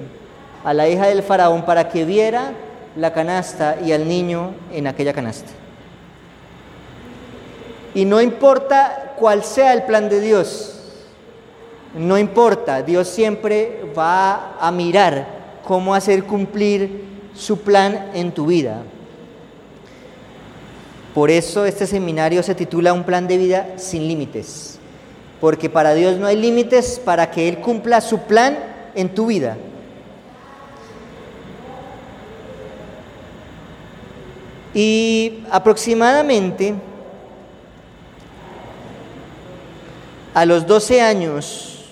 a 0.67 0.75
la 0.75 0.89
hija 0.89 1.07
del 1.07 1.23
faraón 1.23 1.65
para 1.65 1.89
que 1.89 2.05
viera 2.05 2.51
la 2.97 3.13
canasta 3.13 3.77
y 3.85 3.93
al 3.93 4.09
niño 4.09 4.51
en 4.73 4.89
aquella 4.89 5.13
canasta. 5.13 5.53
Y 7.95 8.05
no 8.05 8.21
importa 8.21 9.15
cuál 9.17 9.45
sea 9.45 9.73
el 9.75 9.85
plan 9.85 10.09
de 10.09 10.21
Dios, 10.21 10.73
no 11.95 12.19
importa, 12.19 12.83
Dios 12.83 13.07
siempre 13.07 13.85
va 13.97 14.57
a 14.59 14.73
mirar 14.73 15.29
cómo 15.65 15.95
hacer 15.95 16.25
cumplir 16.25 17.05
su 17.33 17.61
plan 17.61 18.11
en 18.13 18.33
tu 18.33 18.47
vida. 18.47 18.83
Por 21.15 21.31
eso 21.31 21.65
este 21.65 21.87
seminario 21.87 22.43
se 22.43 22.57
titula 22.57 22.93
Un 22.93 23.05
plan 23.05 23.29
de 23.29 23.39
vida 23.39 23.69
sin 23.77 24.09
límites, 24.09 24.81
porque 25.41 25.71
para 25.71 25.95
Dios 25.95 26.19
no 26.19 26.27
hay 26.27 26.37
límites 26.37 27.01
para 27.05 27.31
que 27.31 27.49
Él 27.49 27.61
cumpla 27.61 28.01
su 28.01 28.19
plan 28.19 28.59
en 28.97 29.15
tu 29.15 29.27
vida. 29.27 29.57
Y 34.79 35.43
aproximadamente 35.51 36.75
a 40.35 40.45
los 40.45 40.67
12 40.67 41.01
años, 41.01 41.87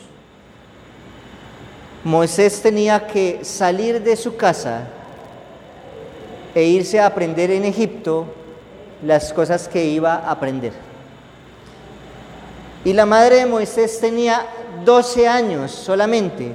Moisés 2.05 2.61
tenía 2.61 3.07
que 3.07 3.43
salir 3.43 4.03
de 4.03 4.15
su 4.17 4.37
casa 4.37 4.83
e 6.55 6.65
irse 6.65 7.01
a 7.01 7.07
aprender 7.07 7.51
en 7.53 7.65
Egipto 7.65 8.27
las 9.03 9.33
cosas 9.33 9.67
que 9.67 9.87
iba 9.87 10.17
a 10.17 10.33
aprender. 10.33 10.75
Y 12.85 12.93
la 12.93 13.07
madre 13.07 13.37
de 13.37 13.47
Moisés 13.47 13.99
tenía 13.99 14.45
12 14.85 15.27
años 15.27 15.71
solamente 15.71 16.53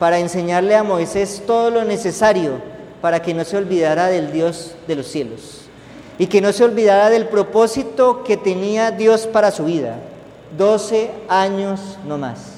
para 0.00 0.18
enseñarle 0.18 0.74
a 0.74 0.82
Moisés 0.82 1.44
todo 1.46 1.70
lo 1.70 1.84
necesario 1.84 2.54
para 3.00 3.22
que 3.22 3.32
no 3.32 3.44
se 3.44 3.56
olvidara 3.56 4.08
del 4.08 4.32
Dios 4.32 4.74
de 4.88 4.96
los 4.96 5.06
cielos 5.06 5.67
y 6.18 6.26
que 6.26 6.40
no 6.40 6.52
se 6.52 6.64
olvidara 6.64 7.10
del 7.10 7.28
propósito 7.28 8.24
que 8.24 8.36
tenía 8.36 8.90
Dios 8.90 9.26
para 9.26 9.50
su 9.50 9.64
vida. 9.64 9.96
12 10.56 11.10
años 11.28 11.98
no 12.06 12.18
más. 12.18 12.52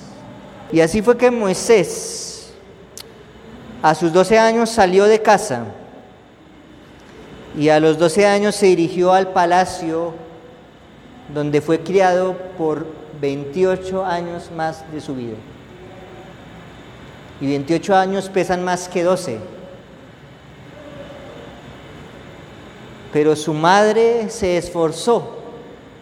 Y 0.73 0.81
así 0.81 1.03
fue 1.03 1.17
que 1.17 1.31
Moisés 1.31 2.53
a 3.83 3.95
sus 3.95 4.13
12 4.13 4.39
años 4.39 4.71
salió 4.71 5.05
de 5.05 5.21
casa 5.21 5.65
y 7.57 7.69
a 7.69 7.81
los 7.81 7.99
12 7.99 8.27
años 8.27 8.55
se 8.55 8.67
dirigió 8.67 9.13
al 9.13 9.29
palacio 9.29 10.15
donde 11.35 11.61
fue 11.61 11.81
criado 11.81 12.37
por 12.57 12.87
28 13.21 14.05
años 14.05 14.51
más 14.57 14.91
de 14.93 15.01
su 15.01 15.15
vida. 15.15 15.37
Y 17.41 17.47
28 17.47 17.97
años 17.97 18.29
pesan 18.29 18.65
más 18.65 18.89
que 18.89 19.03
12. 19.03 19.60
Pero 23.13 23.35
su 23.37 23.55
madre 23.55 24.31
se 24.31 24.57
esforzó 24.57 25.37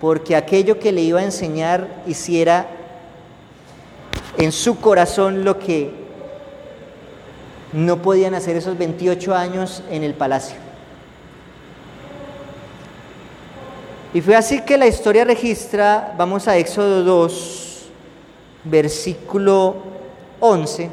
porque 0.01 0.37
aquello 0.37 0.79
que 0.79 0.93
le 0.93 1.01
iba 1.01 1.21
a 1.21 1.25
enseñar 1.25 2.03
hiciera 2.07 2.69
en 4.37 4.53
su 4.53 4.79
corazón 4.79 5.45
lo 5.45 5.59
que 5.59 5.91
no 7.73 8.01
podían 8.01 8.35
hacer 8.35 8.57
esos 8.57 8.79
28 8.79 9.35
años 9.35 9.83
en 9.91 10.05
el 10.05 10.15
palacio. 10.15 10.57
Y 14.15 14.21
fue 14.21 14.37
así 14.37 14.63
que 14.63 14.79
la 14.79 14.87
historia 14.87 15.25
registra, 15.25 16.15
vamos 16.17 16.49
a 16.49 16.57
Éxodo 16.57 17.05
2, 17.05 17.89
versículo 18.65 19.77
11, 20.41 20.91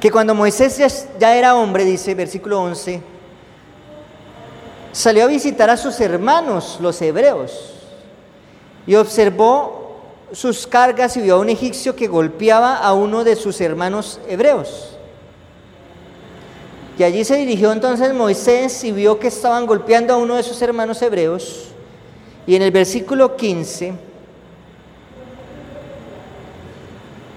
que 0.00 0.10
cuando 0.10 0.34
Moisés 0.34 0.78
ya, 1.18 1.36
era 1.36 1.56
hombre, 1.56 1.84
dice 1.84 2.14
versículo 2.14 2.60
11, 2.62 3.00
salió 4.98 5.24
a 5.24 5.28
visitar 5.28 5.70
a 5.70 5.76
sus 5.76 6.00
hermanos, 6.00 6.78
los 6.80 7.00
hebreos, 7.00 7.52
y 8.84 8.96
observó 8.96 10.00
sus 10.32 10.66
cargas 10.66 11.16
y 11.16 11.20
vio 11.20 11.36
a 11.36 11.38
un 11.38 11.48
egipcio 11.48 11.94
que 11.94 12.08
golpeaba 12.08 12.78
a 12.78 12.92
uno 12.94 13.22
de 13.22 13.36
sus 13.36 13.60
hermanos 13.60 14.18
hebreos. 14.28 14.96
Y 16.98 17.04
allí 17.04 17.24
se 17.24 17.36
dirigió 17.36 17.70
entonces 17.70 18.12
Moisés 18.12 18.82
y 18.82 18.90
vio 18.90 19.20
que 19.20 19.28
estaban 19.28 19.66
golpeando 19.66 20.14
a 20.14 20.16
uno 20.16 20.34
de 20.34 20.42
sus 20.42 20.60
hermanos 20.62 21.00
hebreos. 21.00 21.68
Y 22.44 22.56
en 22.56 22.62
el 22.62 22.72
versículo 22.72 23.36
15 23.36 23.92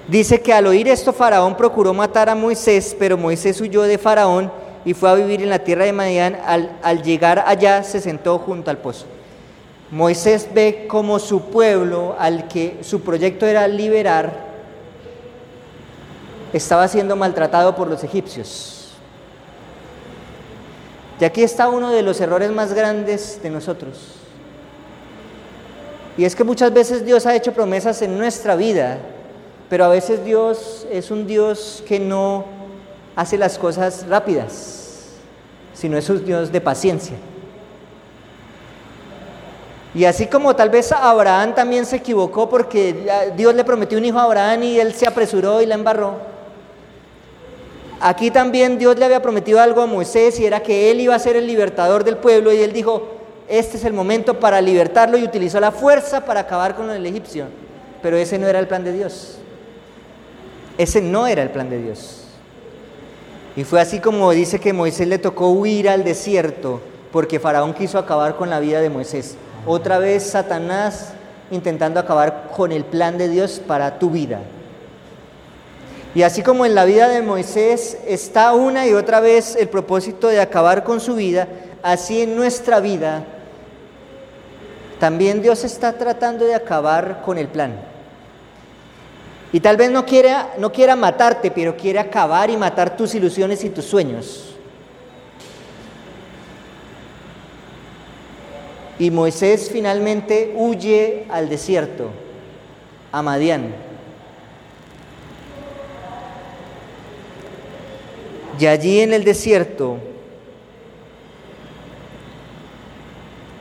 dice 0.07 0.41
que 0.41 0.51
al 0.51 0.65
oír 0.65 0.87
esto 0.87 1.13
Faraón 1.13 1.55
procuró 1.55 1.93
matar 1.93 2.27
a 2.27 2.33
Moisés, 2.33 2.95
pero 2.97 3.19
Moisés 3.19 3.61
huyó 3.61 3.83
de 3.83 3.99
Faraón 3.99 4.60
y 4.85 4.93
fue 4.93 5.09
a 5.09 5.15
vivir 5.15 5.41
en 5.41 5.49
la 5.49 5.59
tierra 5.59 5.85
de 5.85 5.93
Madián. 5.93 6.37
Al, 6.45 6.77
al 6.81 7.03
llegar 7.03 7.43
allá 7.45 7.83
se 7.83 8.01
sentó 8.01 8.39
junto 8.39 8.69
al 8.71 8.77
pozo. 8.77 9.05
Moisés 9.91 10.47
ve 10.53 10.85
como 10.87 11.19
su 11.19 11.41
pueblo, 11.49 12.15
al 12.17 12.47
que 12.47 12.79
su 12.81 13.01
proyecto 13.01 13.45
era 13.45 13.67
liberar, 13.67 14.51
estaba 16.53 16.87
siendo 16.87 17.15
maltratado 17.17 17.75
por 17.75 17.89
los 17.89 18.03
egipcios. 18.03 18.93
Y 21.19 21.25
aquí 21.25 21.43
está 21.43 21.69
uno 21.69 21.91
de 21.91 22.01
los 22.01 22.19
errores 22.19 22.51
más 22.51 22.73
grandes 22.73 23.39
de 23.43 23.49
nosotros. 23.49 24.15
Y 26.17 26.25
es 26.25 26.35
que 26.35 26.43
muchas 26.43 26.73
veces 26.73 27.05
Dios 27.05 27.25
ha 27.25 27.35
hecho 27.35 27.53
promesas 27.53 28.01
en 28.01 28.17
nuestra 28.17 28.55
vida, 28.55 28.97
pero 29.69 29.85
a 29.85 29.89
veces 29.89 30.23
Dios 30.25 30.87
es 30.89 31.11
un 31.11 31.27
Dios 31.27 31.83
que 31.87 31.99
no 31.99 32.45
hace 33.15 33.37
las 33.37 33.57
cosas 33.57 34.05
rápidas, 34.07 35.15
sino 35.73 35.97
es 35.97 36.09
un 36.09 36.23
Dios 36.25 36.51
de 36.51 36.61
paciencia. 36.61 37.15
Y 39.93 40.05
así 40.05 40.27
como 40.27 40.55
tal 40.55 40.69
vez 40.69 40.91
Abraham 40.91 41.53
también 41.53 41.85
se 41.85 41.97
equivocó 41.97 42.47
porque 42.47 43.09
Dios 43.35 43.53
le 43.53 43.63
prometió 43.65 43.97
un 43.97 44.05
hijo 44.05 44.19
a 44.19 44.23
Abraham 44.23 44.63
y 44.63 44.79
él 44.79 44.93
se 44.93 45.05
apresuró 45.05 45.61
y 45.61 45.65
la 45.65 45.75
embarró. 45.75 46.15
Aquí 47.99 48.31
también 48.31 48.79
Dios 48.79 48.97
le 48.97 49.05
había 49.05 49.21
prometido 49.21 49.59
algo 49.59 49.81
a 49.81 49.85
Moisés 49.85 50.39
y 50.39 50.45
era 50.45 50.61
que 50.61 50.89
él 50.89 51.01
iba 51.01 51.13
a 51.13 51.19
ser 51.19 51.35
el 51.35 51.45
libertador 51.45 52.03
del 52.03 52.17
pueblo 52.17 52.53
y 52.53 52.61
él 52.61 52.71
dijo, 52.71 53.17
este 53.47 53.77
es 53.77 53.83
el 53.83 53.93
momento 53.93 54.39
para 54.39 54.61
libertarlo 54.61 55.17
y 55.17 55.23
utilizó 55.23 55.59
la 55.59 55.71
fuerza 55.71 56.25
para 56.25 56.39
acabar 56.39 56.73
con 56.73 56.89
el 56.89 57.05
egipcio. 57.05 57.45
Pero 58.01 58.15
ese 58.15 58.39
no 58.39 58.47
era 58.47 58.59
el 58.59 58.67
plan 58.67 58.83
de 58.83 58.93
Dios. 58.93 59.37
Ese 60.77 61.01
no 61.01 61.27
era 61.27 61.43
el 61.43 61.51
plan 61.51 61.69
de 61.69 61.79
Dios. 61.79 62.20
Y 63.55 63.63
fue 63.63 63.81
así 63.81 63.99
como 63.99 64.31
dice 64.31 64.59
que 64.59 64.73
Moisés 64.73 65.07
le 65.07 65.17
tocó 65.17 65.49
huir 65.49 65.89
al 65.89 66.03
desierto 66.03 66.81
porque 67.11 67.39
Faraón 67.39 67.73
quiso 67.73 67.97
acabar 67.97 68.35
con 68.35 68.49
la 68.49 68.59
vida 68.59 68.79
de 68.79 68.89
Moisés. 68.89 69.35
Otra 69.65 69.99
vez 69.99 70.23
Satanás 70.23 71.13
intentando 71.51 71.99
acabar 71.99 72.49
con 72.55 72.71
el 72.71 72.85
plan 72.85 73.17
de 73.17 73.27
Dios 73.27 73.61
para 73.65 73.99
tu 73.99 74.09
vida. 74.09 74.39
Y 76.15 76.23
así 76.23 76.41
como 76.41 76.65
en 76.65 76.75
la 76.75 76.85
vida 76.85 77.07
de 77.09 77.21
Moisés 77.21 77.97
está 78.07 78.53
una 78.53 78.87
y 78.87 78.93
otra 78.93 79.19
vez 79.19 79.55
el 79.55 79.69
propósito 79.69 80.27
de 80.27 80.41
acabar 80.41 80.83
con 80.83 80.99
su 80.99 81.15
vida, 81.15 81.47
así 81.83 82.21
en 82.21 82.35
nuestra 82.35 82.79
vida 82.79 83.23
también 84.99 85.41
Dios 85.41 85.63
está 85.63 85.93
tratando 85.93 86.45
de 86.45 86.53
acabar 86.53 87.23
con 87.25 87.37
el 87.37 87.47
plan. 87.47 87.90
Y 89.53 89.59
tal 89.59 89.75
vez 89.75 89.91
no 89.91 90.05
quiera, 90.05 90.53
no 90.57 90.71
quiera 90.71 90.95
matarte, 90.95 91.51
pero 91.51 91.75
quiere 91.75 91.99
acabar 91.99 92.49
y 92.49 92.55
matar 92.55 92.95
tus 92.95 93.13
ilusiones 93.15 93.63
y 93.63 93.69
tus 93.69 93.85
sueños. 93.85 94.55
Y 98.97 99.11
Moisés 99.11 99.69
finalmente 99.71 100.53
huye 100.55 101.25
al 101.29 101.49
desierto, 101.49 102.11
a 103.11 103.21
Madián. 103.21 103.73
Y 108.57 108.67
allí 108.67 108.99
en 108.99 109.11
el 109.11 109.23
desierto 109.23 109.97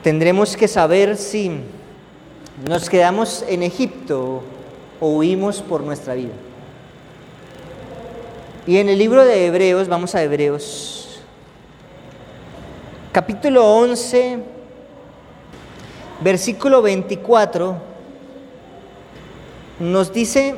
tendremos 0.03 0.55
que 0.55 0.67
saber 0.67 1.17
si 1.17 1.51
nos 2.67 2.87
quedamos 2.87 3.43
en 3.49 3.63
Egipto 3.63 4.43
o 5.01 5.09
huimos 5.09 5.61
por 5.61 5.81
nuestra 5.81 6.13
vida. 6.13 6.31
Y 8.65 8.77
en 8.77 8.87
el 8.87 8.99
libro 8.99 9.25
de 9.25 9.47
Hebreos, 9.47 9.89
vamos 9.89 10.13
a 10.15 10.21
Hebreos, 10.21 11.19
capítulo 13.11 13.65
11, 13.65 14.39
versículo 16.21 16.83
24, 16.83 17.75
nos 19.79 20.13
dice 20.13 20.55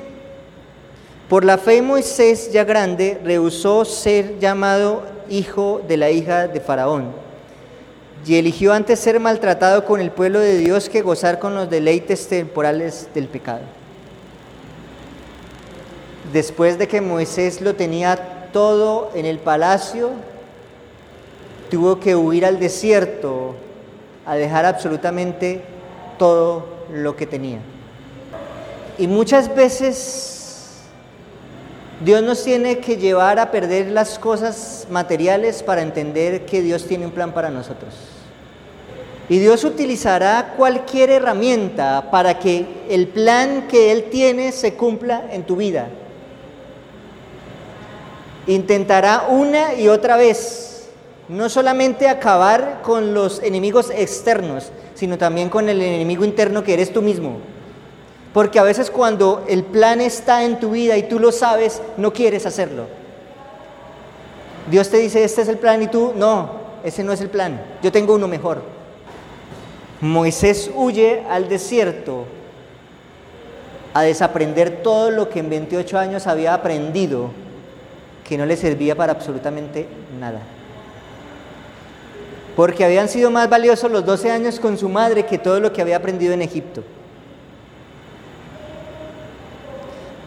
por 1.29 1.45
la 1.45 1.57
fe 1.57 1.81
Moisés, 1.81 2.51
ya 2.51 2.65
grande, 2.65 3.21
rehusó 3.23 3.85
ser 3.85 4.37
llamado 4.39 5.03
hijo 5.29 5.81
de 5.87 5.95
la 5.95 6.11
hija 6.11 6.49
de 6.49 6.59
Faraón 6.59 7.13
y 8.25 8.35
eligió 8.35 8.73
antes 8.73 8.99
ser 8.99 9.19
maltratado 9.21 9.85
con 9.85 10.01
el 10.01 10.11
pueblo 10.11 10.39
de 10.39 10.57
Dios 10.57 10.89
que 10.89 11.01
gozar 11.01 11.39
con 11.39 11.55
los 11.55 11.69
deleites 11.69 12.27
temporales 12.27 13.07
del 13.13 13.27
pecado. 13.29 13.82
Después 16.31 16.77
de 16.77 16.87
que 16.87 17.01
Moisés 17.01 17.59
lo 17.59 17.75
tenía 17.75 18.49
todo 18.53 19.11
en 19.13 19.25
el 19.25 19.39
palacio, 19.39 20.11
tuvo 21.69 21.99
que 21.99 22.15
huir 22.15 22.45
al 22.45 22.59
desierto 22.59 23.55
a 24.25 24.35
dejar 24.35 24.65
absolutamente 24.65 25.61
todo 26.17 26.65
lo 26.93 27.15
que 27.15 27.25
tenía. 27.25 27.59
Y 28.97 29.07
muchas 29.07 29.53
veces 29.53 30.83
Dios 32.03 32.21
nos 32.21 32.43
tiene 32.43 32.79
que 32.79 32.97
llevar 32.97 33.39
a 33.39 33.51
perder 33.51 33.89
las 33.89 34.19
cosas 34.19 34.87
materiales 34.89 35.63
para 35.63 35.81
entender 35.81 36.45
que 36.45 36.61
Dios 36.61 36.85
tiene 36.85 37.05
un 37.05 37.11
plan 37.11 37.33
para 37.33 37.49
nosotros. 37.49 37.93
Y 39.29 39.39
Dios 39.39 39.63
utilizará 39.63 40.53
cualquier 40.57 41.09
herramienta 41.09 42.09
para 42.11 42.39
que 42.39 42.65
el 42.89 43.07
plan 43.07 43.67
que 43.67 43.91
Él 43.91 44.05
tiene 44.11 44.51
se 44.51 44.75
cumpla 44.75 45.23
en 45.31 45.43
tu 45.43 45.55
vida. 45.55 45.87
Intentará 48.47 49.27
una 49.29 49.73
y 49.73 49.87
otra 49.87 50.17
vez, 50.17 50.89
no 51.29 51.49
solamente 51.49 52.09
acabar 52.09 52.81
con 52.83 53.13
los 53.13 53.41
enemigos 53.41 53.89
externos, 53.95 54.71
sino 54.95 55.17
también 55.17 55.49
con 55.49 55.69
el 55.69 55.81
enemigo 55.81 56.25
interno 56.25 56.63
que 56.63 56.73
eres 56.73 56.91
tú 56.91 57.01
mismo. 57.01 57.37
Porque 58.33 58.59
a 58.59 58.63
veces 58.63 58.89
cuando 58.89 59.45
el 59.47 59.63
plan 59.63 60.01
está 60.01 60.43
en 60.43 60.59
tu 60.59 60.71
vida 60.71 60.97
y 60.97 61.03
tú 61.03 61.19
lo 61.19 61.31
sabes, 61.31 61.81
no 61.97 62.11
quieres 62.11 62.45
hacerlo. 62.45 62.85
Dios 64.69 64.89
te 64.89 64.97
dice, 64.97 65.23
este 65.23 65.41
es 65.41 65.47
el 65.47 65.57
plan 65.57 65.81
y 65.81 65.87
tú, 65.87 66.13
no, 66.15 66.51
ese 66.83 67.03
no 67.03 67.11
es 67.13 67.21
el 67.21 67.29
plan, 67.29 67.61
yo 67.81 67.91
tengo 67.91 68.15
uno 68.15 68.27
mejor. 68.27 68.61
Moisés 70.01 70.69
huye 70.73 71.23
al 71.29 71.47
desierto 71.47 72.25
a 73.93 74.01
desaprender 74.01 74.81
todo 74.81 75.11
lo 75.11 75.29
que 75.29 75.39
en 75.39 75.49
28 75.49 75.97
años 75.99 76.27
había 76.27 76.53
aprendido, 76.53 77.29
que 78.27 78.37
no 78.37 78.45
le 78.45 78.55
servía 78.57 78.95
para 78.95 79.13
absolutamente 79.13 79.87
nada. 80.19 80.39
Porque 82.55 82.85
habían 82.85 83.09
sido 83.09 83.31
más 83.31 83.49
valiosos 83.49 83.91
los 83.91 84.05
12 84.05 84.31
años 84.31 84.59
con 84.59 84.77
su 84.77 84.87
madre 84.89 85.25
que 85.25 85.37
todo 85.37 85.59
lo 85.59 85.73
que 85.73 85.81
había 85.81 85.97
aprendido 85.97 86.33
en 86.33 86.41
Egipto. 86.41 86.83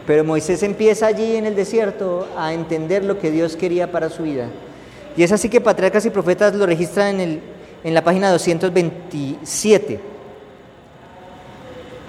Pero 0.06 0.24
Moisés 0.24 0.62
empieza 0.62 1.06
allí 1.06 1.36
en 1.36 1.46
el 1.46 1.56
desierto 1.56 2.28
a 2.36 2.52
entender 2.52 3.04
lo 3.04 3.18
que 3.18 3.30
Dios 3.30 3.56
quería 3.56 3.90
para 3.90 4.08
su 4.08 4.22
vida. 4.22 4.48
Y 5.16 5.22
es 5.22 5.32
así 5.32 5.48
que 5.48 5.60
Patriarcas 5.60 6.06
y 6.06 6.10
Profetas 6.10 6.54
lo 6.54 6.66
registran 6.66 7.20
en, 7.20 7.40
en 7.82 7.94
la 7.94 8.04
página 8.04 8.30
227. 8.30 10.00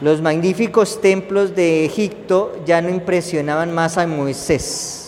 Los 0.02 0.22
magníficos 0.22 1.02
templos 1.02 1.56
de 1.56 1.86
Egipto 1.86 2.60
ya 2.66 2.82
no 2.82 2.90
impresionaban 2.90 3.74
más 3.74 3.98
a 3.98 4.06
Moisés, 4.06 5.07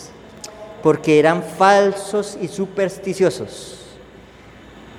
porque 0.82 1.20
eran 1.20 1.44
falsos 1.44 2.38
y 2.42 2.48
supersticiosos. 2.48 3.80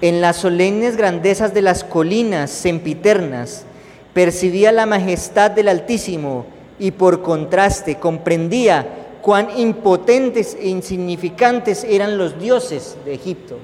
En 0.03 0.21
las 0.21 0.37
solemnes 0.37 0.97
grandezas 0.97 1.53
de 1.53 1.63
las 1.63 1.85
colinas 1.85 2.51
sempiternas 2.51 3.65
percibía 4.15 4.73
la 4.73 4.87
majestad 4.87 5.51
del 5.51 5.69
Altísimo 5.69 6.47
y 6.79 6.93
por 6.93 7.23
contraste 7.23 7.97
comprendía 7.97 8.87
cuán 9.21 9.49
impotentes 9.59 10.57
e 10.59 10.69
insignificantes 10.69 11.85
eran 11.85 12.17
los 12.17 12.39
dioses 12.39 12.97
de 13.05 13.15
Egipto. 13.15 13.59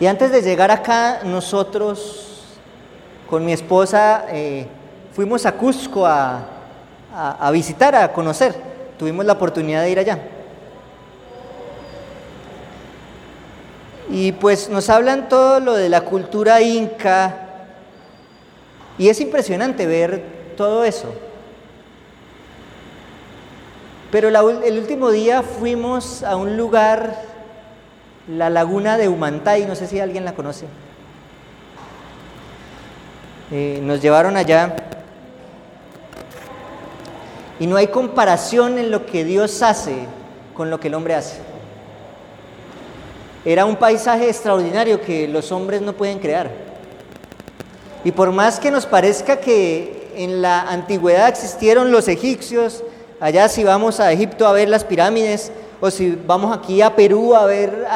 Y 0.00 0.06
antes 0.06 0.32
de 0.32 0.40
llegar 0.42 0.70
acá, 0.70 1.20
nosotros 1.24 2.28
con 3.28 3.44
mi 3.44 3.52
esposa 3.52 4.24
eh, 4.30 4.66
fuimos 5.12 5.44
a 5.44 5.52
Cusco 5.52 6.06
a, 6.06 6.46
a 7.14 7.50
visitar, 7.50 7.94
a 7.94 8.12
conocer. 8.12 8.71
Tuvimos 8.98 9.24
la 9.24 9.32
oportunidad 9.34 9.82
de 9.82 9.90
ir 9.90 9.98
allá. 9.98 10.18
Y 14.10 14.32
pues 14.32 14.68
nos 14.68 14.90
hablan 14.90 15.28
todo 15.28 15.60
lo 15.60 15.74
de 15.74 15.88
la 15.88 16.02
cultura 16.02 16.60
inca. 16.60 17.48
Y 18.98 19.08
es 19.08 19.20
impresionante 19.20 19.86
ver 19.86 20.22
todo 20.56 20.84
eso. 20.84 21.14
Pero 24.10 24.28
el 24.28 24.78
último 24.78 25.10
día 25.10 25.42
fuimos 25.42 26.22
a 26.22 26.36
un 26.36 26.58
lugar, 26.58 27.16
la 28.28 28.50
laguna 28.50 28.98
de 28.98 29.08
Humantay, 29.08 29.64
no 29.64 29.74
sé 29.74 29.86
si 29.86 30.00
alguien 30.00 30.26
la 30.26 30.34
conoce. 30.34 30.66
Eh, 33.50 33.80
nos 33.82 34.02
llevaron 34.02 34.36
allá 34.36 34.76
y 37.62 37.68
no 37.68 37.76
hay 37.76 37.86
comparación 37.86 38.76
en 38.76 38.90
lo 38.90 39.06
que 39.06 39.24
Dios 39.24 39.62
hace 39.62 39.94
con 40.52 40.68
lo 40.68 40.80
que 40.80 40.88
el 40.88 40.94
hombre 40.94 41.14
hace. 41.14 41.36
Era 43.44 43.66
un 43.66 43.76
paisaje 43.76 44.28
extraordinario 44.28 45.00
que 45.00 45.28
los 45.28 45.52
hombres 45.52 45.80
no 45.80 45.92
pueden 45.92 46.18
crear. 46.18 46.50
Y 48.02 48.10
por 48.10 48.32
más 48.32 48.58
que 48.58 48.72
nos 48.72 48.84
parezca 48.84 49.36
que 49.36 50.10
en 50.16 50.42
la 50.42 50.62
antigüedad 50.62 51.28
existieron 51.28 51.92
los 51.92 52.08
egipcios, 52.08 52.82
allá 53.20 53.48
si 53.48 53.62
vamos 53.62 54.00
a 54.00 54.10
Egipto 54.10 54.48
a 54.48 54.52
ver 54.52 54.68
las 54.68 54.82
pirámides 54.82 55.52
o 55.80 55.88
si 55.88 56.18
vamos 56.26 56.58
aquí 56.58 56.82
a 56.82 56.96
Perú 56.96 57.36
a 57.36 57.46
ver 57.46 57.86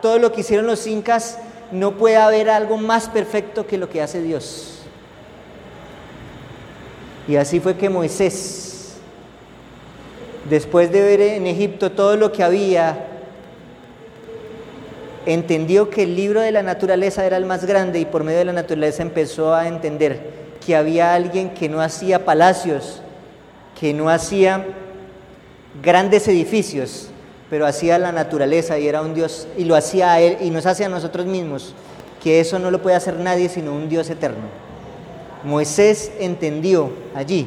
todo 0.00 0.20
lo 0.20 0.30
que 0.30 0.42
hicieron 0.42 0.68
los 0.68 0.86
incas, 0.86 1.38
no 1.72 1.96
puede 1.96 2.18
haber 2.18 2.50
algo 2.50 2.76
más 2.76 3.08
perfecto 3.08 3.66
que 3.66 3.78
lo 3.78 3.90
que 3.90 4.00
hace 4.00 4.22
Dios. 4.22 4.78
Y 7.26 7.34
así 7.34 7.58
fue 7.58 7.76
que 7.76 7.90
Moisés, 7.90 8.67
después 10.48 10.92
de 10.92 11.02
ver 11.02 11.20
en 11.20 11.46
Egipto 11.46 11.92
todo 11.92 12.16
lo 12.16 12.32
que 12.32 12.42
había, 12.42 13.06
entendió 15.26 15.90
que 15.90 16.04
el 16.04 16.16
libro 16.16 16.40
de 16.40 16.52
la 16.52 16.62
naturaleza 16.62 17.26
era 17.26 17.36
el 17.36 17.44
más 17.44 17.64
grande 17.66 18.00
y 18.00 18.04
por 18.04 18.24
medio 18.24 18.38
de 18.38 18.44
la 18.46 18.52
naturaleza 18.52 19.02
empezó 19.02 19.54
a 19.54 19.68
entender 19.68 20.38
que 20.64 20.74
había 20.74 21.14
alguien 21.14 21.50
que 21.50 21.68
no 21.68 21.80
hacía 21.80 22.24
palacios, 22.24 23.02
que 23.78 23.92
no 23.92 24.08
hacía 24.08 24.64
grandes 25.82 26.26
edificios, 26.28 27.08
pero 27.50 27.66
hacía 27.66 27.98
la 27.98 28.12
naturaleza 28.12 28.78
y 28.78 28.88
era 28.88 29.02
un 29.02 29.14
Dios, 29.14 29.46
y 29.56 29.64
lo 29.64 29.76
hacía 29.76 30.20
Él 30.20 30.38
y 30.40 30.50
nos 30.50 30.66
hace 30.66 30.84
a 30.84 30.88
nosotros 30.88 31.26
mismos, 31.26 31.74
que 32.22 32.40
eso 32.40 32.58
no 32.58 32.70
lo 32.70 32.82
puede 32.82 32.96
hacer 32.96 33.18
nadie 33.18 33.48
sino 33.48 33.72
un 33.72 33.88
Dios 33.88 34.10
eterno. 34.10 34.46
Moisés 35.44 36.10
entendió 36.18 36.90
allí 37.14 37.46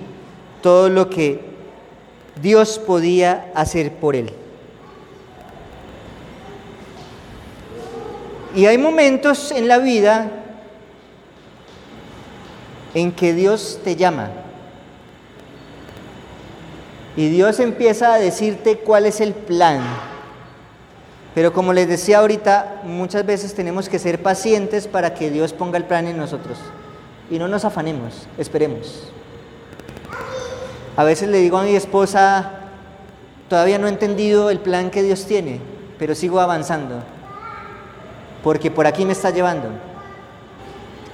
todo 0.62 0.90
lo 0.90 1.10
que 1.10 1.51
Dios 2.42 2.80
podía 2.80 3.52
hacer 3.54 3.94
por 3.94 4.16
él. 4.16 4.32
Y 8.56 8.66
hay 8.66 8.78
momentos 8.78 9.52
en 9.52 9.68
la 9.68 9.78
vida 9.78 10.30
en 12.94 13.12
que 13.12 13.34
Dios 13.34 13.80
te 13.84 13.96
llama. 13.96 14.30
Y 17.16 17.30
Dios 17.30 17.60
empieza 17.60 18.14
a 18.14 18.20
decirte 18.20 18.80
cuál 18.80 19.06
es 19.06 19.22
el 19.22 19.34
plan. 19.34 19.82
Pero 21.34 21.54
como 21.54 21.72
les 21.72 21.88
decía 21.88 22.20
ahorita, 22.20 22.82
muchas 22.84 23.26
veces 23.26 23.54
tenemos 23.54 23.88
que 23.88 24.00
ser 24.00 24.22
pacientes 24.22 24.88
para 24.88 25.14
que 25.14 25.30
Dios 25.30 25.54
ponga 25.54 25.78
el 25.78 25.86
plan 25.86 26.08
en 26.08 26.18
nosotros. 26.18 26.58
Y 27.30 27.40
no 27.40 27.48
nos 27.48 27.64
afanemos, 27.64 28.28
esperemos. 28.38 29.12
A 30.96 31.04
veces 31.04 31.30
le 31.30 31.40
digo 31.40 31.58
a 31.58 31.64
mi 31.64 31.76
esposa, 31.76 32.52
todavía 33.48 33.78
no 33.78 33.88
he 33.88 33.90
entendido 33.90 34.50
el 34.50 34.60
plan 34.60 34.92
que 34.92 35.04
Dios 35.04 35.26
tiene, 35.26 35.60
pero 35.98 36.16
sigo 36.16 36.40
avanzando, 36.40 37.02
porque 38.44 38.72
por 38.72 38.88
aquí 38.88 39.06
me 39.06 39.14
está 39.14 39.30
llevando. 39.30 39.70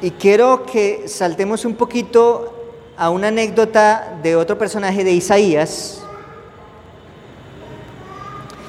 Y 0.01 0.11
quiero 0.11 0.65
que 0.65 1.07
saltemos 1.07 1.65
un 1.65 1.75
poquito 1.75 2.53
a 2.97 3.09
una 3.09 3.27
anécdota 3.27 4.17
de 4.23 4.35
otro 4.35 4.57
personaje 4.57 5.03
de 5.03 5.11
Isaías. 5.11 6.01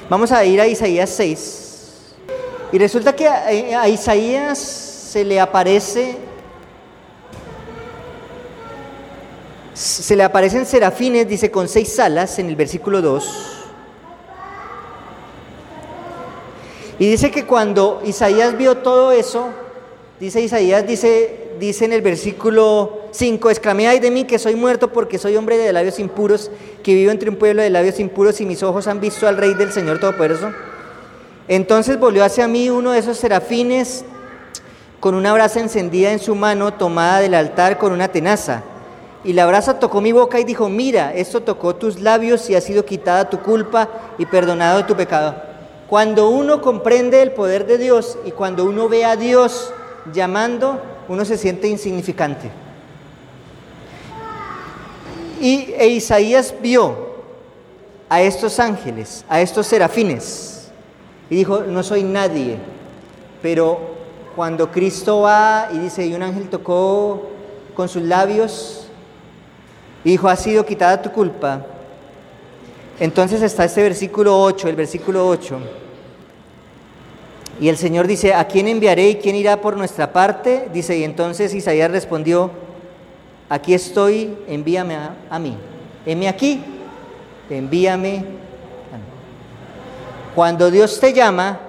Vamos 0.09 0.31
a 0.31 0.43
ir 0.45 0.61
a 0.61 0.67
Isaías 0.67 1.09
6. 1.09 1.69
Y 2.71 2.77
resulta 2.77 3.15
que 3.15 3.27
a, 3.27 3.87
Isaías 3.87 4.59
se 4.59 5.23
le 5.23 5.39
aparece, 5.39 6.17
se 9.79 10.15
le 10.17 10.23
aparecen 10.23 10.65
serafines, 10.65 11.25
dice, 11.25 11.51
con 11.51 11.69
seis 11.69 11.97
alas 11.99 12.37
en 12.37 12.49
el 12.49 12.57
versículo 12.57 13.01
2. 13.01 13.55
Y 16.99 17.09
dice 17.09 17.31
que 17.31 17.45
cuando 17.45 18.01
Isaías 18.03 18.57
vio 18.57 18.79
todo 18.79 19.13
eso, 19.13 19.47
dice 20.19 20.41
Isaías, 20.41 20.85
dice, 20.85 21.51
dice 21.61 21.85
en 21.85 21.93
el 21.93 22.01
versículo 22.01 23.03
5, 23.11 23.49
exclamé 23.49 23.87
ay 23.87 24.01
de 24.01 24.11
mí 24.11 24.25
que 24.25 24.37
soy 24.37 24.55
muerto 24.55 24.91
porque 24.91 25.17
soy 25.17 25.37
hombre 25.37 25.57
de 25.57 25.71
labios 25.71 25.97
impuros, 25.97 26.51
que 26.83 26.93
vivo 26.93 27.11
entre 27.11 27.29
un 27.29 27.37
pueblo 27.37 27.61
de 27.61 27.69
labios 27.69 28.01
impuros 28.01 28.41
y 28.41 28.45
mis 28.45 28.61
ojos 28.63 28.85
han 28.87 28.99
visto 28.99 29.29
al 29.29 29.37
Rey 29.37 29.53
del 29.53 29.71
Señor 29.71 30.01
Todopoderoso. 30.01 30.51
Entonces 31.47 31.97
volvió 31.97 32.25
hacia 32.25 32.49
mí 32.49 32.69
uno 32.69 32.91
de 32.91 32.99
esos 32.99 33.17
serafines 33.17 34.03
con 34.99 35.15
una 35.15 35.31
brasa 35.31 35.61
encendida 35.61 36.11
en 36.11 36.19
su 36.19 36.35
mano, 36.35 36.73
tomada 36.73 37.21
del 37.21 37.33
altar 37.33 37.77
con 37.77 37.93
una 37.93 38.09
tenaza. 38.09 38.63
Y 39.23 39.33
la 39.33 39.45
brasa 39.45 39.79
tocó 39.79 39.99
mi 39.99 40.11
boca 40.11 40.39
y 40.39 40.45
dijo, 40.45 40.69
mira, 40.69 41.13
esto 41.13 41.41
tocó 41.41 41.75
tus 41.75 41.99
labios 41.99 42.49
y 42.49 42.55
ha 42.55 42.61
sido 42.61 42.85
quitada 42.85 43.29
tu 43.29 43.39
culpa 43.39 43.89
y 44.17 44.25
perdonado 44.25 44.85
tu 44.85 44.95
pecado. 44.95 45.35
Cuando 45.89 46.29
uno 46.29 46.61
comprende 46.61 47.21
el 47.21 47.31
poder 47.31 47.65
de 47.65 47.77
Dios 47.77 48.17
y 48.25 48.31
cuando 48.31 48.63
uno 48.63 48.87
ve 48.87 49.03
a 49.03 49.15
Dios 49.15 49.73
llamando, 50.13 50.79
uno 51.09 51.25
se 51.25 51.37
siente 51.37 51.67
insignificante. 51.67 52.49
Y 55.41 55.73
e 55.77 55.87
Isaías 55.87 56.53
vio 56.61 57.09
a 58.07 58.21
estos 58.21 58.59
ángeles, 58.59 59.25
a 59.27 59.41
estos 59.41 59.67
serafines, 59.67 60.69
y 61.29 61.35
dijo, 61.35 61.61
no 61.61 61.83
soy 61.83 62.03
nadie, 62.03 62.57
pero 63.41 63.79
cuando 64.35 64.71
Cristo 64.71 65.21
va 65.21 65.69
y 65.73 65.79
dice, 65.79 66.05
y 66.05 66.13
un 66.13 66.23
ángel 66.23 66.49
tocó 66.49 67.29
con 67.75 67.87
sus 67.87 68.03
labios, 68.03 68.88
y 70.03 70.11
dijo, 70.11 70.29
ha 70.29 70.35
sido 70.35 70.65
quitada 70.65 71.01
tu 71.01 71.11
culpa, 71.11 71.65
entonces 72.99 73.41
está 73.41 73.63
este 73.63 73.81
versículo 73.81 74.41
8, 74.41 74.67
el 74.67 74.75
versículo 74.75 75.27
8. 75.27 75.57
Y 77.61 77.69
el 77.69 77.77
Señor 77.77 78.07
dice, 78.07 78.33
¿a 78.33 78.45
quién 78.45 78.67
enviaré 78.67 79.09
y 79.09 79.15
quién 79.15 79.35
irá 79.35 79.61
por 79.61 79.77
nuestra 79.77 80.11
parte? 80.11 80.69
Dice, 80.73 80.97
y 80.97 81.03
entonces 81.03 81.53
Isaías 81.53 81.91
respondió, 81.91 82.51
aquí 83.49 83.73
estoy, 83.73 84.37
envíame 84.47 84.97
a, 85.29 85.39
mí. 85.39 85.57
Heme 86.05 86.27
aquí, 86.27 86.61
envíame. 87.49 88.23
Cuando 90.35 90.69
Dios 90.69 90.99
te 90.99 91.13
llama, 91.13 91.59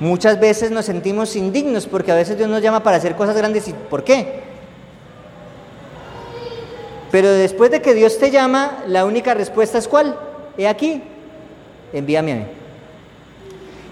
muchas 0.00 0.40
veces 0.40 0.70
nos 0.70 0.84
sentimos 0.86 1.36
indignos 1.36 1.86
porque 1.86 2.10
a 2.10 2.16
veces 2.16 2.36
Dios 2.36 2.48
nos 2.48 2.62
llama 2.62 2.82
para 2.82 2.96
hacer 2.96 3.14
cosas 3.14 3.36
grandes. 3.36 3.68
¿Y 3.68 3.72
por 3.72 4.02
qué? 4.02 4.47
Pero 7.10 7.30
después 7.30 7.70
de 7.70 7.80
que 7.80 7.94
Dios 7.94 8.18
te 8.18 8.30
llama, 8.30 8.84
la 8.86 9.04
única 9.04 9.34
respuesta 9.34 9.78
es 9.78 9.88
cuál? 9.88 10.18
He 10.56 10.68
aquí, 10.68 11.02
envíame 11.92 12.32
a 12.32 12.36
mí. 12.36 12.44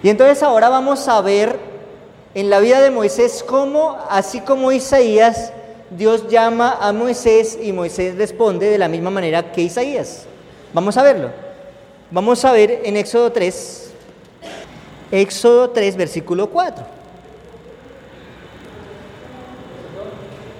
Y 0.03 0.11
entonces 0.11 0.43
ahora 0.43 0.69
vamos 0.69 1.09
a 1.09 1.21
ver 1.23 1.59
en 2.35 2.51
la 2.51 2.61
vida 2.61 2.81
de 2.81 2.91
Moisés 2.91 3.43
cómo, 3.47 3.97
así 4.11 4.41
como 4.41 4.71
Isaías, 4.71 5.53
Dios 5.91 6.29
llama 6.29 6.77
a 6.81 6.93
Moisés 6.93 7.59
y 7.63 7.73
Moisés 7.73 8.17
responde 8.17 8.69
de 8.69 8.79
la 8.79 8.89
misma 8.89 9.11
manera 9.11 9.53
que 9.53 9.63
Isaías. 9.63 10.27
Vamos 10.73 10.97
a 10.97 11.03
verlo. 11.03 11.31
Vamos 12.11 12.45
a 12.45 12.53
ver 12.53 12.83
en 12.85 12.97
Éxodo 12.97 13.33
3, 13.33 13.91
Éxodo 15.11 15.71
3, 15.71 15.97
versículo 15.97 16.49
4. 16.51 16.85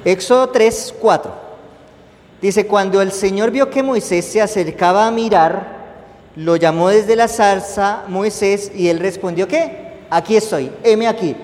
Éxodo 0.05 0.49
3, 0.49 0.95
4. 0.99 1.46
Dice, 2.41 2.67
cuando 2.67 3.01
el 3.01 3.13
Señor 3.13 3.51
vio 3.51 3.71
que 3.71 3.83
Moisés 3.83 4.25
se 4.25 4.43
acercaba 4.43 5.07
a 5.07 5.11
mirar, 5.11 5.77
lo 6.37 6.57
llamó 6.57 6.91
desde 6.91 7.17
la 7.17 7.29
zarza 7.29 8.05
Moisés 8.09 8.71
y 8.75 8.89
él 8.89 8.99
respondió, 8.99 9.49
¿qué? 9.49 10.05
Aquí 10.11 10.37
estoy, 10.37 10.71
heme 10.83 11.09
aquí. 11.09 11.35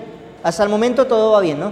Hasta 0.43 0.63
el 0.63 0.69
momento 0.69 1.07
todo 1.07 1.31
va 1.31 1.41
bien, 1.41 1.59
¿no? 1.59 1.71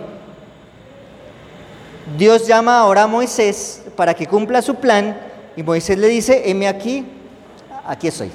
Dios 2.18 2.48
llama 2.48 2.80
ahora 2.80 3.04
a 3.04 3.08
Moisés 3.08 3.84
para 3.96 4.14
que 4.14 4.26
cumpla 4.26 4.62
su 4.62 4.76
plan 4.76 5.18
y 5.56 5.62
Moisés 5.62 5.98
le 5.98 6.08
dice, 6.08 6.50
heme 6.50 6.68
aquí, 6.68 7.06
aquí 7.86 8.08
estoy. 8.08 8.32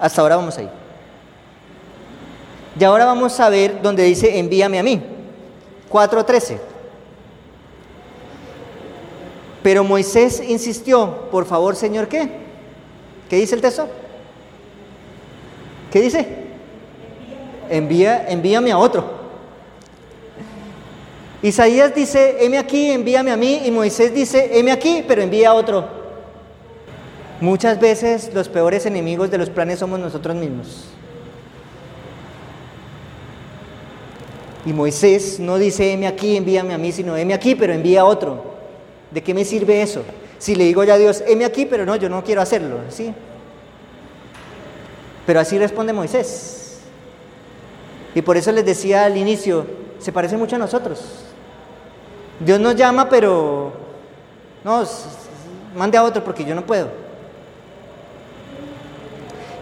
Hasta 0.00 0.22
ahora 0.22 0.36
vamos 0.36 0.56
a 0.56 0.62
ir. 0.62 0.70
Y 2.78 2.84
ahora 2.84 3.04
vamos 3.04 3.38
a 3.40 3.48
ver 3.48 3.80
donde 3.82 4.02
dice, 4.02 4.38
envíame 4.38 4.78
a 4.78 4.82
mí. 4.82 5.02
4.13. 5.90 6.58
Pero 9.66 9.82
Moisés 9.82 10.40
insistió, 10.46 11.28
por 11.32 11.44
favor, 11.44 11.74
Señor, 11.74 12.06
¿qué? 12.06 12.28
¿Qué 13.28 13.34
dice 13.34 13.56
el 13.56 13.60
texto? 13.60 13.88
¿Qué 15.90 16.00
dice? 16.00 16.24
Envía, 17.68 18.28
envíame 18.28 18.70
a 18.70 18.78
otro. 18.78 19.10
Isaías 21.42 21.92
dice, 21.96 22.36
heme 22.44 22.58
aquí, 22.58 22.92
envíame 22.92 23.32
a 23.32 23.36
mí, 23.36 23.62
y 23.64 23.72
Moisés 23.72 24.14
dice, 24.14 24.56
heme 24.56 24.70
aquí, 24.70 25.04
pero 25.08 25.20
envía 25.20 25.50
a 25.50 25.54
otro. 25.54 25.84
Muchas 27.40 27.80
veces 27.80 28.30
los 28.32 28.48
peores 28.48 28.86
enemigos 28.86 29.32
de 29.32 29.38
los 29.38 29.50
planes 29.50 29.80
somos 29.80 29.98
nosotros 29.98 30.36
mismos. 30.36 30.84
Y 34.64 34.72
Moisés 34.72 35.40
no 35.40 35.58
dice, 35.58 35.92
heme 35.92 36.06
aquí, 36.06 36.36
envíame 36.36 36.72
a 36.72 36.78
mí, 36.78 36.92
sino 36.92 37.16
heme 37.16 37.34
aquí, 37.34 37.56
pero 37.56 37.72
envía 37.72 38.02
a 38.02 38.04
otro. 38.04 38.54
¿De 39.10 39.22
qué 39.22 39.34
me 39.34 39.44
sirve 39.44 39.82
eso? 39.82 40.02
Si 40.38 40.54
le 40.54 40.64
digo 40.64 40.84
ya 40.84 40.94
a 40.94 40.98
Dios, 40.98 41.22
heme 41.26 41.44
aquí, 41.44 41.66
pero 41.66 41.86
no, 41.86 41.96
yo 41.96 42.08
no 42.08 42.22
quiero 42.22 42.42
hacerlo, 42.42 42.78
¿sí? 42.90 43.14
Pero 45.24 45.40
así 45.40 45.58
responde 45.58 45.92
Moisés. 45.92 46.80
Y 48.14 48.22
por 48.22 48.36
eso 48.36 48.52
les 48.52 48.64
decía 48.64 49.04
al 49.04 49.16
inicio, 49.16 49.66
se 49.98 50.12
parece 50.12 50.36
mucho 50.36 50.56
a 50.56 50.58
nosotros. 50.58 51.00
Dios 52.40 52.60
nos 52.60 52.76
llama, 52.76 53.08
pero 53.08 53.72
no, 54.64 54.84
mande 55.74 55.98
a 55.98 56.04
otro 56.04 56.22
porque 56.22 56.44
yo 56.44 56.54
no 56.54 56.64
puedo. 56.64 56.88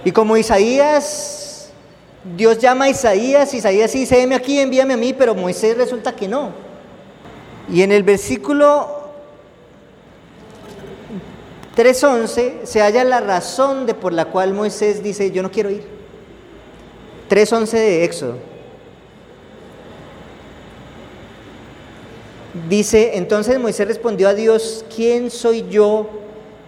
Y 0.04 0.12
como 0.12 0.37
Isaías, 0.37 1.70
Dios 2.37 2.59
llama 2.59 2.87
a 2.87 2.88
Isaías, 2.90 3.54
Isaías 3.54 3.92
dice, 3.92 4.22
heme 4.22 4.35
aquí, 4.35 4.59
envíame 4.59 4.94
a 4.94 4.96
mí, 4.96 5.14
pero 5.14 5.35
Moisés 5.35 5.76
resulta 5.76 6.14
que 6.14 6.28
no. 6.28 6.50
Y 7.70 7.83
en 7.83 7.92
el 7.92 8.02
versículo 8.02 8.93
3.11 11.76 12.64
se 12.64 12.80
halla 12.80 13.02
la 13.04 13.20
razón 13.20 13.87
de 13.87 13.94
por 13.94 14.12
la 14.12 14.26
cual 14.26 14.54
Moisés 14.54 15.02
dice, 15.02 15.30
yo 15.32 15.42
no 15.42 15.50
quiero 15.50 15.70
ir. 15.70 15.84
3.11 17.28 17.70
de 17.70 18.04
Éxodo. 18.04 18.38
Dice, 22.68 23.16
entonces 23.16 23.58
Moisés 23.58 23.88
respondió 23.88 24.28
a 24.28 24.34
Dios, 24.34 24.84
¿quién 24.94 25.30
soy 25.30 25.66
yo 25.68 26.08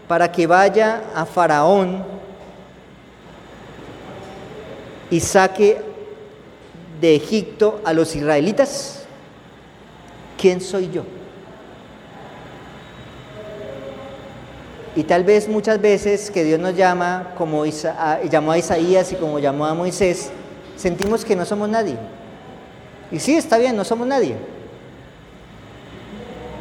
para 0.08 0.32
que 0.32 0.48
vaya 0.48 1.04
a 1.14 1.24
Faraón 1.24 2.04
y 5.08 5.20
saque 5.20 5.80
de 7.00 7.14
Egipto 7.14 7.80
a 7.84 7.92
los 7.92 8.16
israelitas? 8.16 9.04
¿Quién 10.36 10.60
soy 10.60 10.90
yo? 10.90 11.04
Y 14.96 15.04
tal 15.04 15.24
vez 15.24 15.46
muchas 15.46 15.78
veces 15.78 16.30
que 16.30 16.42
Dios 16.42 16.59
nos 16.59 16.74
llama, 16.74 17.35
como 17.37 17.66
llamó 17.66 18.52
a 18.52 18.59
Isaías 18.59 19.12
y 19.12 19.16
como 19.16 19.38
llamó 19.38 19.66
a 19.66 19.74
Moisés, 19.74 20.30
sentimos 20.74 21.22
que 21.22 21.37
no 21.37 21.44
somos 21.44 21.68
nadie. 21.68 21.98
Y 23.12 23.18
sí, 23.18 23.37
está 23.37 23.59
bien, 23.59 23.76
no 23.76 23.85
somos 23.85 24.06
nadie. 24.06 24.37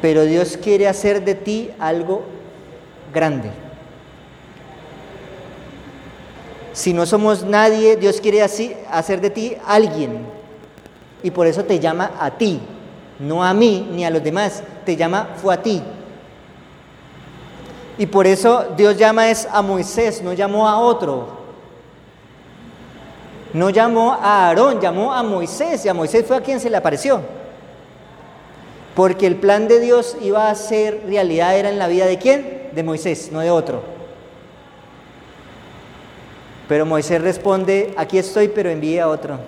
Pero 0.02 0.26
Dios 0.26 0.58
quiere 0.58 0.90
hacer 0.90 1.24
de 1.24 1.34
ti 1.34 1.72
algo 1.80 2.24
grande. 3.14 3.50
Si 6.74 6.92
no 6.92 7.06
somos 7.06 7.46
nadie, 7.46 7.96
Dios 7.96 8.20
quiere 8.20 8.42
así, 8.42 8.76
hacer 8.92 9.22
de 9.22 9.30
ti 9.30 9.56
alguien. 9.66 10.26
Y 11.24 11.32
por 11.32 11.48
eso 11.48 11.64
te 11.64 11.80
llama 11.80 12.12
a 12.20 12.32
ti, 12.32 12.60
no 13.18 13.46
a 13.46 13.54
mí 13.54 13.88
ni 13.94 14.04
a 14.04 14.10
los 14.10 14.22
demás. 14.22 14.62
Te 14.86 14.98
llama, 14.98 15.30
fue 15.38 15.54
a 15.54 15.64
ti. 15.64 15.82
Y 17.98 18.08
por 18.08 18.28
eso 18.28 18.66
Dios 18.76 18.98
llama 18.98 19.30
es 19.30 19.48
a 19.52 19.62
Moisés, 19.62 20.22
no 20.22 20.34
llamó 20.34 20.68
a 20.68 20.78
otro. 20.80 21.46
No 23.54 23.70
llamó 23.70 24.14
a 24.14 24.48
Aarón, 24.48 24.82
llamó 24.82 25.14
a 25.14 25.24
Moisés 25.24 25.86
y 25.86 25.90
a 25.90 25.94
Moisés 25.94 26.26
fue 26.26 26.36
a 26.36 26.42
quien 26.42 26.60
se 26.60 26.70
le 26.70 26.76
apareció. 26.76 27.22
Porque 28.96 29.28
el 29.28 29.38
plan 29.38 29.68
de 29.68 29.80
Dios 29.80 30.18
iba 30.22 30.50
a 30.50 30.56
ser 30.56 31.04
realidad, 31.08 31.58
era 31.58 31.70
en 31.70 31.80
la 31.80 31.88
vida 31.88 32.06
de 32.06 32.18
quién? 32.18 32.70
De 32.74 32.84
Moisés, 32.84 33.32
no 33.32 33.40
de 33.40 33.52
otro. 33.52 33.82
Pero 36.68 36.86
Moisés 36.86 37.22
responde, 37.22 37.94
aquí 37.96 38.18
estoy, 38.18 38.50
pero 38.50 38.70
envíe 38.70 39.00
a 39.00 39.08
otro. 39.08 39.40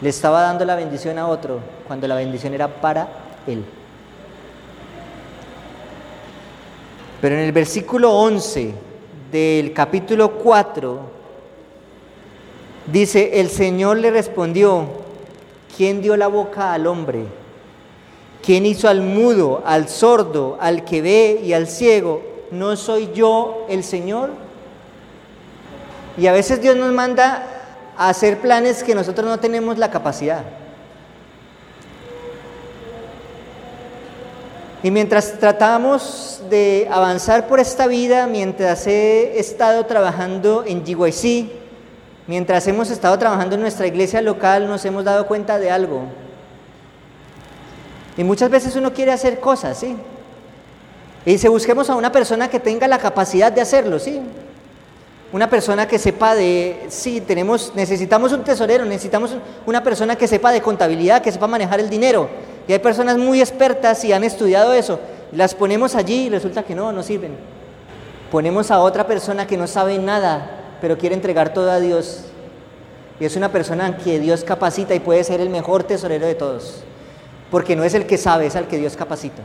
Le 0.00 0.08
estaba 0.08 0.42
dando 0.42 0.64
la 0.64 0.74
bendición 0.74 1.18
a 1.18 1.28
otro, 1.28 1.60
cuando 1.86 2.06
la 2.06 2.16
bendición 2.16 2.52
era 2.52 2.68
para 2.68 3.08
él. 3.46 3.64
Pero 7.20 7.34
en 7.34 7.42
el 7.42 7.52
versículo 7.52 8.12
11 8.12 8.72
del 9.30 9.72
capítulo 9.72 10.32
4 10.32 11.00
dice, 12.90 13.40
el 13.40 13.50
Señor 13.50 13.98
le 13.98 14.10
respondió, 14.10 14.86
¿quién 15.76 16.00
dio 16.00 16.16
la 16.16 16.28
boca 16.28 16.72
al 16.72 16.86
hombre? 16.86 17.24
¿Quién 18.42 18.64
hizo 18.64 18.88
al 18.88 19.02
mudo, 19.02 19.62
al 19.66 19.88
sordo, 19.88 20.56
al 20.60 20.84
que 20.84 21.02
ve 21.02 21.40
y 21.44 21.52
al 21.52 21.68
ciego? 21.68 22.22
¿No 22.50 22.74
soy 22.76 23.10
yo 23.14 23.66
el 23.68 23.84
Señor? 23.84 24.30
Y 26.16 26.26
a 26.26 26.32
veces 26.32 26.62
Dios 26.62 26.74
nos 26.74 26.92
manda 26.92 27.46
a 27.98 28.08
hacer 28.08 28.38
planes 28.40 28.82
que 28.82 28.94
nosotros 28.94 29.26
no 29.26 29.38
tenemos 29.38 29.76
la 29.76 29.90
capacidad. 29.90 30.42
Y 34.82 34.90
mientras 34.90 35.38
tratamos 35.38 36.40
de 36.48 36.88
avanzar 36.90 37.46
por 37.46 37.60
esta 37.60 37.86
vida, 37.86 38.26
mientras 38.26 38.86
he 38.86 39.38
estado 39.38 39.84
trabajando 39.84 40.64
en 40.66 40.84
GYC, 40.84 41.50
mientras 42.26 42.66
hemos 42.66 42.90
estado 42.90 43.18
trabajando 43.18 43.56
en 43.56 43.60
nuestra 43.60 43.86
iglesia 43.86 44.22
local, 44.22 44.66
nos 44.68 44.82
hemos 44.86 45.04
dado 45.04 45.26
cuenta 45.26 45.58
de 45.58 45.70
algo. 45.70 46.04
Y 48.16 48.24
muchas 48.24 48.48
veces 48.48 48.74
uno 48.74 48.94
quiere 48.94 49.12
hacer 49.12 49.38
cosas, 49.38 49.78
¿sí? 49.78 49.96
Y 51.26 51.32
dice, 51.32 51.50
busquemos 51.50 51.90
a 51.90 51.94
una 51.94 52.10
persona 52.10 52.48
que 52.48 52.58
tenga 52.58 52.88
la 52.88 52.98
capacidad 52.98 53.52
de 53.52 53.60
hacerlo, 53.60 53.98
¿sí? 53.98 54.22
Una 55.30 55.50
persona 55.50 55.86
que 55.86 55.98
sepa 55.98 56.34
de, 56.34 56.86
sí, 56.88 57.20
tenemos, 57.20 57.72
necesitamos 57.74 58.32
un 58.32 58.44
tesorero, 58.44 58.86
necesitamos 58.86 59.36
una 59.66 59.82
persona 59.82 60.16
que 60.16 60.26
sepa 60.26 60.50
de 60.50 60.62
contabilidad, 60.62 61.20
que 61.20 61.30
sepa 61.30 61.46
manejar 61.46 61.80
el 61.80 61.90
dinero, 61.90 62.30
y 62.70 62.72
hay 62.72 62.78
personas 62.78 63.18
muy 63.18 63.40
expertas 63.40 64.04
y 64.04 64.12
han 64.12 64.22
estudiado 64.22 64.72
eso. 64.72 65.00
Las 65.32 65.56
ponemos 65.56 65.96
allí 65.96 66.26
y 66.26 66.30
resulta 66.30 66.62
que 66.62 66.76
no, 66.76 66.92
no 66.92 67.02
sirven. 67.02 67.36
Ponemos 68.30 68.70
a 68.70 68.78
otra 68.78 69.08
persona 69.08 69.44
que 69.44 69.56
no 69.56 69.66
sabe 69.66 69.98
nada, 69.98 70.76
pero 70.80 70.96
quiere 70.96 71.16
entregar 71.16 71.52
todo 71.52 71.68
a 71.68 71.80
Dios. 71.80 72.26
Y 73.18 73.24
es 73.24 73.34
una 73.34 73.50
persona 73.50 73.96
que 73.96 74.20
Dios 74.20 74.44
capacita 74.44 74.94
y 74.94 75.00
puede 75.00 75.24
ser 75.24 75.40
el 75.40 75.50
mejor 75.50 75.82
tesorero 75.82 76.28
de 76.28 76.36
todos. 76.36 76.84
Porque 77.50 77.74
no 77.74 77.82
es 77.82 77.94
el 77.94 78.06
que 78.06 78.16
sabe, 78.16 78.46
es 78.46 78.54
al 78.54 78.68
que 78.68 78.78
Dios 78.78 78.94
capacita. 78.94 79.42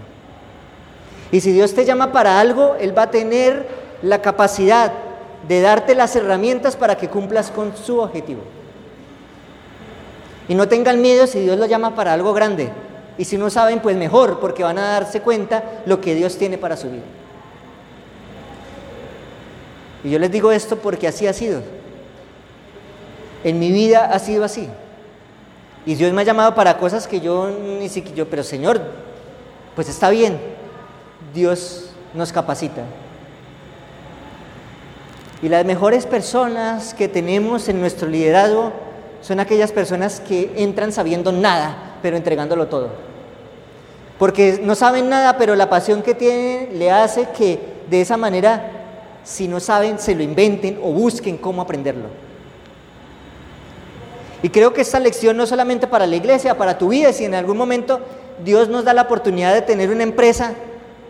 Y 1.31 1.41
si 1.41 1.51
Dios 1.51 1.73
te 1.73 1.83
llama 1.83 2.11
para 2.11 2.39
algo, 2.39 2.75
Él 2.79 2.95
va 2.95 3.01
a 3.01 3.09
tener 3.09 3.67
la 4.03 4.21
capacidad 4.21 4.91
de 5.47 5.61
darte 5.61 5.95
las 5.95 6.15
herramientas 6.15 6.75
para 6.75 6.95
que 6.95 7.09
cumplas 7.09 7.49
con 7.49 7.75
su 7.75 8.01
objetivo. 8.01 8.41
Y 10.47 10.53
no 10.53 10.67
tengan 10.67 11.01
miedo 11.01 11.25
si 11.25 11.39
Dios 11.39 11.57
lo 11.57 11.65
llama 11.65 11.95
para 11.95 12.13
algo 12.13 12.31
grande. 12.31 12.84
Y 13.17 13.25
si 13.25 13.37
no 13.37 13.49
saben, 13.49 13.79
pues 13.79 13.95
mejor, 13.95 14.39
porque 14.39 14.63
van 14.63 14.77
a 14.77 14.91
darse 14.91 15.21
cuenta 15.21 15.81
lo 15.85 16.01
que 16.01 16.15
Dios 16.15 16.37
tiene 16.37 16.57
para 16.57 16.75
su 16.75 16.89
vida. 16.89 17.03
Y 20.03 20.11
yo 20.11 20.19
les 20.19 20.31
digo 20.31 20.51
esto 20.51 20.77
porque 20.77 21.07
así 21.07 21.25
ha 21.25 21.33
sido. 21.33 21.61
En 23.43 23.59
mi 23.59 23.71
vida 23.71 24.05
ha 24.05 24.19
sido 24.19 24.43
así. 24.43 24.69
Y 25.85 25.95
Dios 25.95 26.11
me 26.13 26.21
ha 26.21 26.25
llamado 26.25 26.55
para 26.55 26.77
cosas 26.77 27.07
que 27.07 27.21
yo 27.21 27.49
ni 27.49 27.89
siquiera, 27.89 28.17
yo, 28.17 28.29
pero 28.29 28.43
Señor, 28.43 28.81
pues 29.75 29.87
está 29.87 30.09
bien. 30.09 30.39
Dios 31.33 31.91
nos 32.13 32.31
capacita. 32.31 32.83
Y 35.41 35.49
las 35.49 35.65
mejores 35.65 36.05
personas 36.05 36.93
que 36.93 37.07
tenemos 37.07 37.69
en 37.69 37.79
nuestro 37.79 38.07
liderazgo 38.07 38.71
son 39.21 39.39
aquellas 39.39 39.71
personas 39.71 40.19
que 40.19 40.53
entran 40.55 40.91
sabiendo 40.91 41.31
nada, 41.31 41.94
pero 42.05 42.17
entregándolo 42.17 42.67
todo. 42.67 42.89
Porque 44.19 44.59
no 44.61 44.75
saben 44.75 45.09
nada, 45.09 45.39
pero 45.39 45.55
la 45.55 45.71
pasión 45.71 46.03
que 46.03 46.13
tienen 46.13 46.77
le 46.77 46.91
hace 46.91 47.29
que 47.35 47.59
de 47.89 47.99
esa 47.99 48.15
manera 48.15 48.69
Si 49.23 49.47
no 49.47 49.59
saben, 49.59 49.97
se 49.97 50.13
lo 50.13 50.21
inventen 50.21 50.77
o 50.83 50.91
busquen 50.91 51.37
cómo 51.37 51.63
aprenderlo. 51.63 52.09
Y 54.43 54.49
creo 54.49 54.71
que 54.71 54.81
esta 54.81 54.99
lección 54.99 55.35
no 55.35 55.47
solamente 55.47 55.87
para 55.87 56.05
la 56.05 56.15
iglesia, 56.15 56.55
para 56.59 56.77
tu 56.77 56.89
vida, 56.89 57.11
si 57.11 57.25
en 57.25 57.33
algún 57.33 57.57
momento 57.57 58.01
Dios 58.43 58.69
nos 58.69 58.85
da 58.85 58.93
la 58.93 59.01
oportunidad 59.01 59.51
de 59.51 59.63
tener 59.63 59.89
una 59.89 60.03
empresa, 60.03 60.53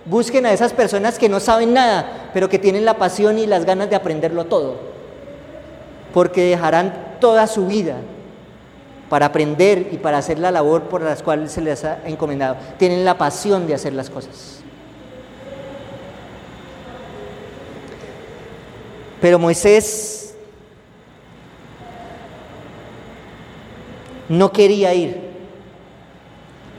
busquen 0.05 0.45
a 0.45 0.53
esas 0.53 0.71
personas 0.71 1.19
que 1.19 1.27
no 1.27 1.41
saben 1.41 1.73
nada, 1.73 2.29
pero 2.33 2.47
que 2.47 2.57
tienen 2.57 2.85
la 2.85 2.93
pasión 2.93 3.37
y 3.37 3.47
las 3.47 3.65
ganas 3.65 3.89
de 3.89 3.97
aprenderlo 3.97 4.45
todo. 4.45 4.77
Porque 6.13 6.51
dejarán 6.51 7.17
toda 7.19 7.47
su 7.47 7.67
vida 7.67 7.97
para 9.09 9.27
aprender 9.27 9.89
y 9.91 9.97
para 9.97 10.17
hacer 10.17 10.39
la 10.39 10.51
labor 10.51 10.83
por 10.83 11.01
la 11.01 11.15
cual 11.17 11.49
se 11.49 11.61
les 11.61 11.83
ha 11.85 11.99
encomendado. 12.05 12.57
Tienen 12.77 13.05
la 13.05 13.17
pasión 13.17 13.67
de 13.67 13.75
hacer 13.75 13.93
las 13.93 14.09
cosas. 14.09 14.61
Pero 19.21 19.39
Moisés 19.39 20.35
no 24.29 24.51
quería 24.51 24.93
ir. 24.93 25.21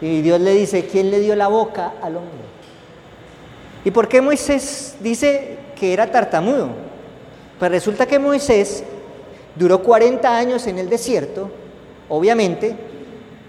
Y 0.01 0.21
Dios 0.21 0.41
le 0.41 0.53
dice, 0.53 0.87
¿quién 0.87 1.11
le 1.11 1.21
dio 1.21 1.35
la 1.37 1.49
boca 1.49 1.95
al 2.03 2.17
hombre? 2.17 2.47
¿Y 3.85 3.91
por 3.91 4.09
qué 4.09 4.21
Moisés 4.21 4.97
dice 5.01 5.59
que 5.79 5.93
era 5.93 6.11
tartamudo? 6.11 6.71
Pues 7.59 7.71
resulta 7.71 8.07
que 8.07 8.19
Moisés 8.19 8.85
duró 9.55 9.83
40 9.83 10.37
años 10.37 10.67
en 10.67 10.79
el 10.79 10.89
desierto. 10.91 11.51
Obviamente, 12.09 12.77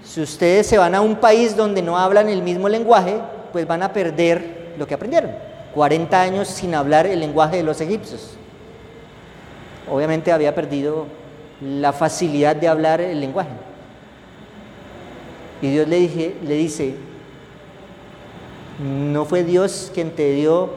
si 0.04 0.22
ustedes 0.22 0.68
se 0.68 0.78
van 0.78 0.96
a 0.96 1.02
un 1.02 1.18
país 1.18 1.56
donde 1.56 1.82
no 1.82 1.98
hablan 1.98 2.30
el 2.30 2.42
mismo 2.42 2.70
lenguaje, 2.70 3.20
pues 3.52 3.68
van 3.68 3.84
a 3.84 3.94
perder 3.94 4.74
lo 4.78 4.88
que 4.88 4.94
aprendieron. 4.94 5.32
40 5.74 6.22
años 6.22 6.48
sin 6.48 6.74
hablar 6.74 7.06
el 7.06 7.20
lenguaje 7.20 7.58
de 7.58 7.64
los 7.64 7.82
egipcios. 7.82 8.32
Obviamente 9.90 10.32
había 10.32 10.56
perdido 10.56 11.06
la 11.62 11.94
facilidad 11.94 12.56
de 12.56 12.68
hablar 12.68 13.02
el 13.02 13.20
lenguaje. 13.20 13.50
Y 15.62 15.72
Dios 15.72 15.88
le, 15.88 15.98
dije, 15.98 16.36
le 16.44 16.54
dice, 16.56 16.96
no 18.80 19.26
fue 19.26 19.44
Dios 19.44 19.92
quien 19.94 20.12
te 20.12 20.32
dio 20.34 20.70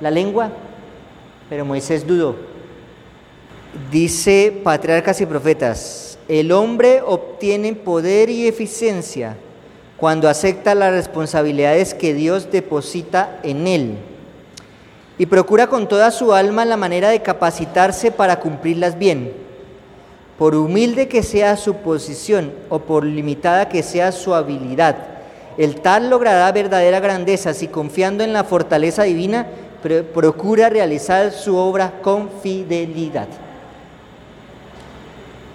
la 0.00 0.10
lengua, 0.10 0.50
pero 1.48 1.64
Moisés 1.64 2.06
dudó. 2.06 2.36
Dice 3.90 4.60
Patriarcas 4.62 5.20
y 5.20 5.26
Profetas, 5.26 6.07
el 6.28 6.52
hombre 6.52 7.00
obtiene 7.04 7.74
poder 7.74 8.28
y 8.28 8.46
eficiencia 8.46 9.36
cuando 9.96 10.28
acepta 10.28 10.74
las 10.74 10.92
responsabilidades 10.92 11.94
que 11.94 12.14
Dios 12.14 12.52
deposita 12.52 13.40
en 13.42 13.66
él 13.66 13.94
y 15.18 15.26
procura 15.26 15.66
con 15.66 15.88
toda 15.88 16.10
su 16.10 16.32
alma 16.32 16.64
la 16.64 16.76
manera 16.76 17.08
de 17.08 17.22
capacitarse 17.22 18.12
para 18.12 18.38
cumplirlas 18.38 18.98
bien 18.98 19.32
por 20.38 20.54
humilde 20.54 21.08
que 21.08 21.24
sea 21.24 21.56
su 21.56 21.74
posición 21.76 22.52
o 22.68 22.78
por 22.78 23.04
limitada 23.04 23.68
que 23.68 23.82
sea 23.82 24.12
su 24.12 24.34
habilidad. 24.34 24.96
El 25.56 25.80
tal 25.80 26.10
logrará 26.10 26.52
verdadera 26.52 27.00
grandeza 27.00 27.52
si 27.52 27.66
confiando 27.66 28.22
en 28.22 28.32
la 28.32 28.44
fortaleza 28.44 29.02
divina 29.02 29.48
procura 30.14 30.68
realizar 30.68 31.32
su 31.32 31.56
obra 31.56 31.94
con 32.02 32.30
fidelidad. 32.40 33.26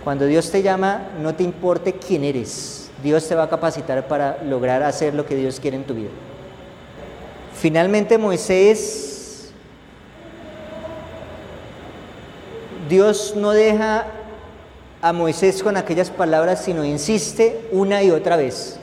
Cuando 0.04 0.26
Dios 0.26 0.52
te 0.52 0.62
llama, 0.62 1.10
no 1.22 1.34
te 1.34 1.44
importe 1.44 1.94
quién 1.94 2.24
eres. 2.24 2.90
Dios 3.02 3.28
te 3.28 3.36
va 3.36 3.44
a 3.44 3.50
capacitar 3.50 4.08
para 4.08 4.42
lograr 4.44 4.84
hacer 4.84 5.14
lo 5.14 5.26
que 5.26 5.36
Dios 5.36 5.60
quiere 5.60 5.78
en 5.78 5.84
tu 5.84 5.94
vida. 5.94 6.10
Finalmente 7.54 8.18
Moisés, 8.18 9.52
Dios 12.90 13.34
no 13.36 13.52
deja 13.52 14.06
a 15.02 15.14
Moisés 15.14 15.64
con 15.64 15.78
aquellas 15.78 16.10
palabras, 16.10 16.64
sino 16.64 16.84
insiste 16.84 17.68
una 17.72 18.04
y 18.04 18.12
otra 18.12 18.36
vez. 18.36 18.80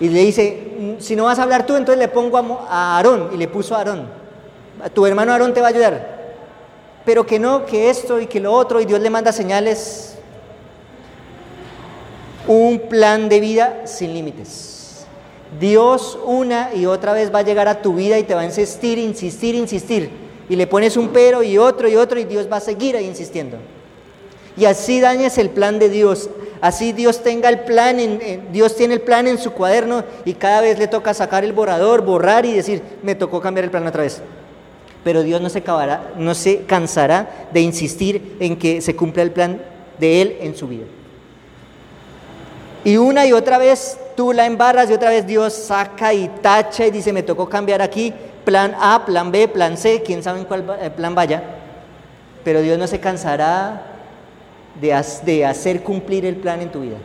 Y 0.00 0.08
le 0.08 0.20
dice, 0.20 0.96
si 0.98 1.14
no 1.14 1.24
vas 1.24 1.38
a 1.38 1.44
hablar 1.44 1.66
tú, 1.66 1.76
entonces 1.76 1.98
le 1.98 2.08
pongo 2.08 2.66
a 2.68 2.96
Aarón, 2.96 3.30
y 3.32 3.36
le 3.36 3.46
puso 3.46 3.74
a 3.74 3.78
Aarón. 3.78 4.08
Tu 4.92 5.06
hermano 5.06 5.32
Aarón 5.32 5.54
te 5.54 5.60
va 5.60 5.68
a 5.68 5.70
ayudar. 5.70 6.23
Pero 7.04 7.26
que 7.26 7.38
no, 7.38 7.66
que 7.66 7.90
esto 7.90 8.20
y 8.20 8.26
que 8.26 8.40
lo 8.40 8.52
otro, 8.52 8.80
y 8.80 8.86
Dios 8.86 9.00
le 9.00 9.10
manda 9.10 9.32
señales. 9.32 10.16
Un 12.46 12.78
plan 12.88 13.28
de 13.28 13.40
vida 13.40 13.86
sin 13.86 14.12
límites. 14.12 15.06
Dios 15.58 16.18
una 16.24 16.74
y 16.74 16.86
otra 16.86 17.12
vez 17.12 17.32
va 17.32 17.40
a 17.40 17.42
llegar 17.42 17.68
a 17.68 17.80
tu 17.80 17.94
vida 17.94 18.18
y 18.18 18.24
te 18.24 18.34
va 18.34 18.40
a 18.40 18.44
insistir, 18.44 18.98
insistir, 18.98 19.54
insistir. 19.54 20.10
Y 20.48 20.56
le 20.56 20.66
pones 20.66 20.96
un 20.96 21.08
pero 21.08 21.42
y 21.42 21.58
otro 21.58 21.88
y 21.88 21.96
otro 21.96 22.18
y 22.18 22.24
Dios 22.24 22.48
va 22.50 22.56
a 22.56 22.60
seguir 22.60 22.96
ahí 22.96 23.06
insistiendo 23.06 23.58
y 24.56 24.64
así 24.66 25.00
dañes 25.00 25.38
el 25.38 25.50
plan 25.50 25.78
de 25.78 25.88
Dios. 25.88 26.30
Así 26.60 26.92
Dios 26.92 27.22
tenga 27.22 27.48
el 27.48 27.60
plan, 27.60 28.00
en, 28.00 28.52
Dios 28.52 28.76
tiene 28.76 28.94
el 28.94 29.00
plan 29.00 29.26
en 29.26 29.38
su 29.38 29.52
cuaderno 29.52 30.04
y 30.24 30.34
cada 30.34 30.60
vez 30.62 30.78
le 30.78 30.88
toca 30.88 31.12
sacar 31.12 31.44
el 31.44 31.52
borrador, 31.52 32.02
borrar 32.02 32.46
y 32.46 32.54
decir, 32.54 32.82
me 33.02 33.14
tocó 33.14 33.40
cambiar 33.40 33.64
el 33.64 33.70
plan 33.70 33.86
otra 33.86 34.02
vez. 34.02 34.22
Pero 35.04 35.22
Dios 35.22 35.40
no 35.40 36.34
se, 36.34 36.64
cansará 36.64 37.48
de 37.52 37.60
insistir 37.60 38.36
en 38.40 38.56
que 38.56 38.80
se 38.80 38.96
cumpla 38.96 39.22
el 39.22 39.30
plan 39.30 39.60
de 39.98 40.22
Él 40.22 40.36
en 40.40 40.56
su 40.56 40.66
vida. 40.66 40.86
Y 42.84 42.96
una 42.96 43.26
y 43.26 43.32
otra 43.32 43.58
vez 43.58 43.98
tú 44.16 44.32
la 44.32 44.46
embarras 44.46 44.90
y 44.90 44.94
otra 44.94 45.10
vez 45.10 45.26
Dios 45.26 45.52
saca 45.52 46.12
y 46.12 46.28
tacha 46.40 46.86
y 46.86 46.90
dice, 46.90 47.12
me 47.12 47.22
tocó 47.22 47.48
cambiar 47.48 47.82
aquí, 47.82 48.12
plan 48.44 48.74
A, 48.80 49.04
plan 49.04 49.30
B, 49.30 49.46
plan 49.48 49.76
C, 49.76 50.02
quién 50.04 50.22
sabe 50.22 50.40
en 50.40 50.44
cuál 50.46 50.64
eh, 50.80 50.90
plan 50.90 51.14
vaya. 51.14 51.42
Pero 52.42 52.62
Dios 52.62 52.78
no 52.78 52.86
se 52.86 53.00
cansará 53.00 53.94
de, 54.80 55.44
hacer 55.44 55.82
cumplir 55.82 56.26
el 56.26 56.36
plan 56.36 56.60
en 56.60 56.70
tu 56.70 56.80
vida. 56.80 56.96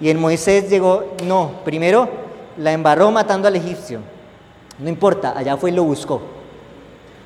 Y 0.00 0.10
en 0.10 0.20
Moisés 0.20 0.68
llegó, 0.68 1.14
no, 1.24 1.60
primero 1.64 2.08
la 2.56 2.72
embarró 2.72 3.10
matando 3.10 3.48
al 3.48 3.56
egipcio. 3.56 4.00
No 4.78 4.88
importa, 4.88 5.34
allá 5.36 5.56
fue 5.56 5.70
y 5.70 5.74
lo 5.74 5.84
buscó. 5.84 6.20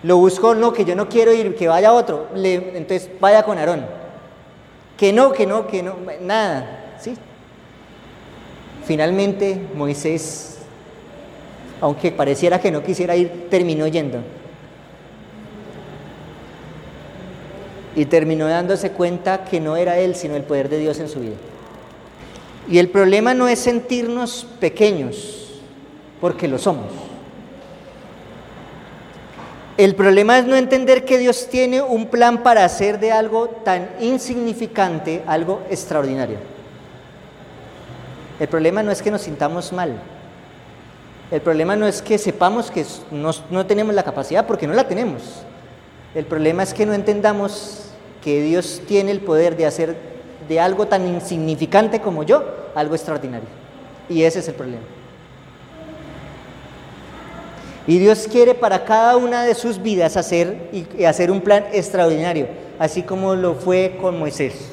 Lo 0.02 0.16
buscó, 0.16 0.54
no, 0.54 0.72
que 0.72 0.84
yo 0.84 0.94
no 0.94 1.08
quiero 1.08 1.32
ir, 1.32 1.54
que 1.56 1.68
vaya 1.68 1.92
otro. 1.92 2.28
entonces 2.34 3.10
vaya 3.20 3.42
con 3.42 3.58
Aarón. 3.58 3.84
Que 4.96 5.12
no, 5.12 5.32
que 5.32 5.46
no, 5.46 5.66
que 5.66 5.82
no, 5.82 5.96
nada. 6.20 6.96
¿sí? 7.00 7.14
Finalmente 8.84 9.60
Moisés, 9.74 10.58
aunque 11.80 12.12
pareciera 12.12 12.60
que 12.60 12.70
no 12.70 12.82
quisiera 12.82 13.16
ir, 13.16 13.48
terminó 13.50 13.86
yendo. 13.86 14.18
y 17.98 18.04
terminó 18.04 18.46
dándose 18.46 18.92
cuenta 18.92 19.44
que 19.44 19.58
no 19.58 19.76
era 19.76 19.98
él, 19.98 20.14
sino 20.14 20.36
el 20.36 20.44
poder 20.44 20.68
de 20.68 20.78
Dios 20.78 21.00
en 21.00 21.08
su 21.08 21.18
vida. 21.18 21.34
Y 22.68 22.78
el 22.78 22.90
problema 22.90 23.34
no 23.34 23.48
es 23.48 23.58
sentirnos 23.58 24.46
pequeños, 24.60 25.60
porque 26.20 26.46
lo 26.46 26.58
somos. 26.58 26.92
El 29.78 29.94
problema 29.94 30.36
es 30.36 30.44
no 30.44 30.56
entender 30.56 31.04
que 31.04 31.18
Dios 31.18 31.46
tiene 31.48 31.80
un 31.80 32.08
plan 32.08 32.42
para 32.42 32.64
hacer 32.64 32.98
de 32.98 33.12
algo 33.12 33.46
tan 33.46 33.88
insignificante 34.00 35.22
algo 35.24 35.62
extraordinario. 35.70 36.38
El 38.40 38.48
problema 38.48 38.82
no 38.82 38.90
es 38.90 39.00
que 39.00 39.12
nos 39.12 39.22
sintamos 39.22 39.72
mal. 39.72 39.92
El 41.30 41.40
problema 41.42 41.76
no 41.76 41.86
es 41.86 42.02
que 42.02 42.18
sepamos 42.18 42.72
que 42.72 42.84
no, 43.12 43.66
tenemos 43.66 43.94
la 43.94 44.02
capacidad, 44.02 44.48
porque 44.48 44.66
no 44.66 44.74
la 44.74 44.88
tenemos. 44.88 45.22
El 46.12 46.24
problema 46.24 46.64
es 46.64 46.74
que 46.74 46.84
no 46.84 46.92
entendamos 46.92 47.84
que 48.20 48.42
Dios 48.42 48.82
tiene 48.88 49.12
el 49.12 49.20
poder 49.20 49.56
de 49.56 49.66
hacer 49.66 49.96
de 50.48 50.58
algo 50.58 50.88
tan 50.88 51.06
insignificante 51.06 52.00
como 52.00 52.24
yo 52.24 52.44
algo 52.74 52.96
extraordinario. 52.96 53.48
Y 54.08 54.24
ese 54.24 54.40
es 54.40 54.48
el 54.48 54.54
problema. 54.54 54.97
Y 57.88 57.98
Dios 57.98 58.28
quiere 58.30 58.54
para 58.54 58.84
cada 58.84 59.16
una 59.16 59.44
de 59.44 59.54
sus 59.54 59.80
vidas 59.80 60.18
hacer, 60.18 60.68
y 60.74 61.04
hacer 61.04 61.30
un 61.30 61.40
plan 61.40 61.64
extraordinario, 61.72 62.46
así 62.78 63.02
como 63.02 63.34
lo 63.34 63.54
fue 63.54 63.96
con 63.98 64.18
Moisés. 64.18 64.68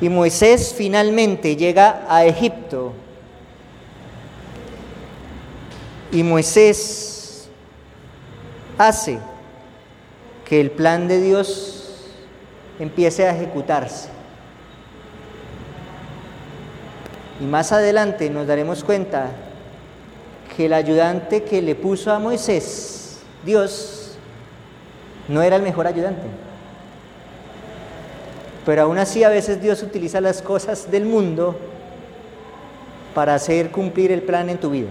Y 0.00 0.08
Moisés 0.08 0.72
finalmente 0.78 1.56
llega 1.56 2.06
a 2.08 2.24
Egipto. 2.24 2.92
Y 6.12 6.22
Moisés 6.22 7.48
hace 8.78 9.18
que 10.44 10.60
el 10.60 10.70
plan 10.70 11.08
de 11.08 11.20
Dios 11.20 12.06
empiece 12.78 13.26
a 13.26 13.34
ejecutarse. 13.34 14.08
Y 17.40 17.44
más 17.44 17.72
adelante 17.72 18.30
nos 18.30 18.46
daremos 18.46 18.84
cuenta 18.84 19.30
que 20.54 20.66
el 20.66 20.72
ayudante 20.72 21.44
que 21.44 21.62
le 21.62 21.74
puso 21.74 22.12
a 22.12 22.18
Moisés, 22.18 23.20
Dios, 23.44 24.12
no 25.28 25.42
era 25.42 25.56
el 25.56 25.62
mejor 25.62 25.86
ayudante. 25.86 26.26
Pero 28.66 28.82
aún 28.82 28.98
así 28.98 29.24
a 29.24 29.28
veces 29.28 29.62
Dios 29.62 29.82
utiliza 29.82 30.20
las 30.20 30.42
cosas 30.42 30.90
del 30.90 31.04
mundo 31.04 31.56
para 33.14 33.34
hacer 33.34 33.70
cumplir 33.70 34.12
el 34.12 34.22
plan 34.22 34.50
en 34.50 34.58
tu 34.58 34.70
vida. 34.70 34.88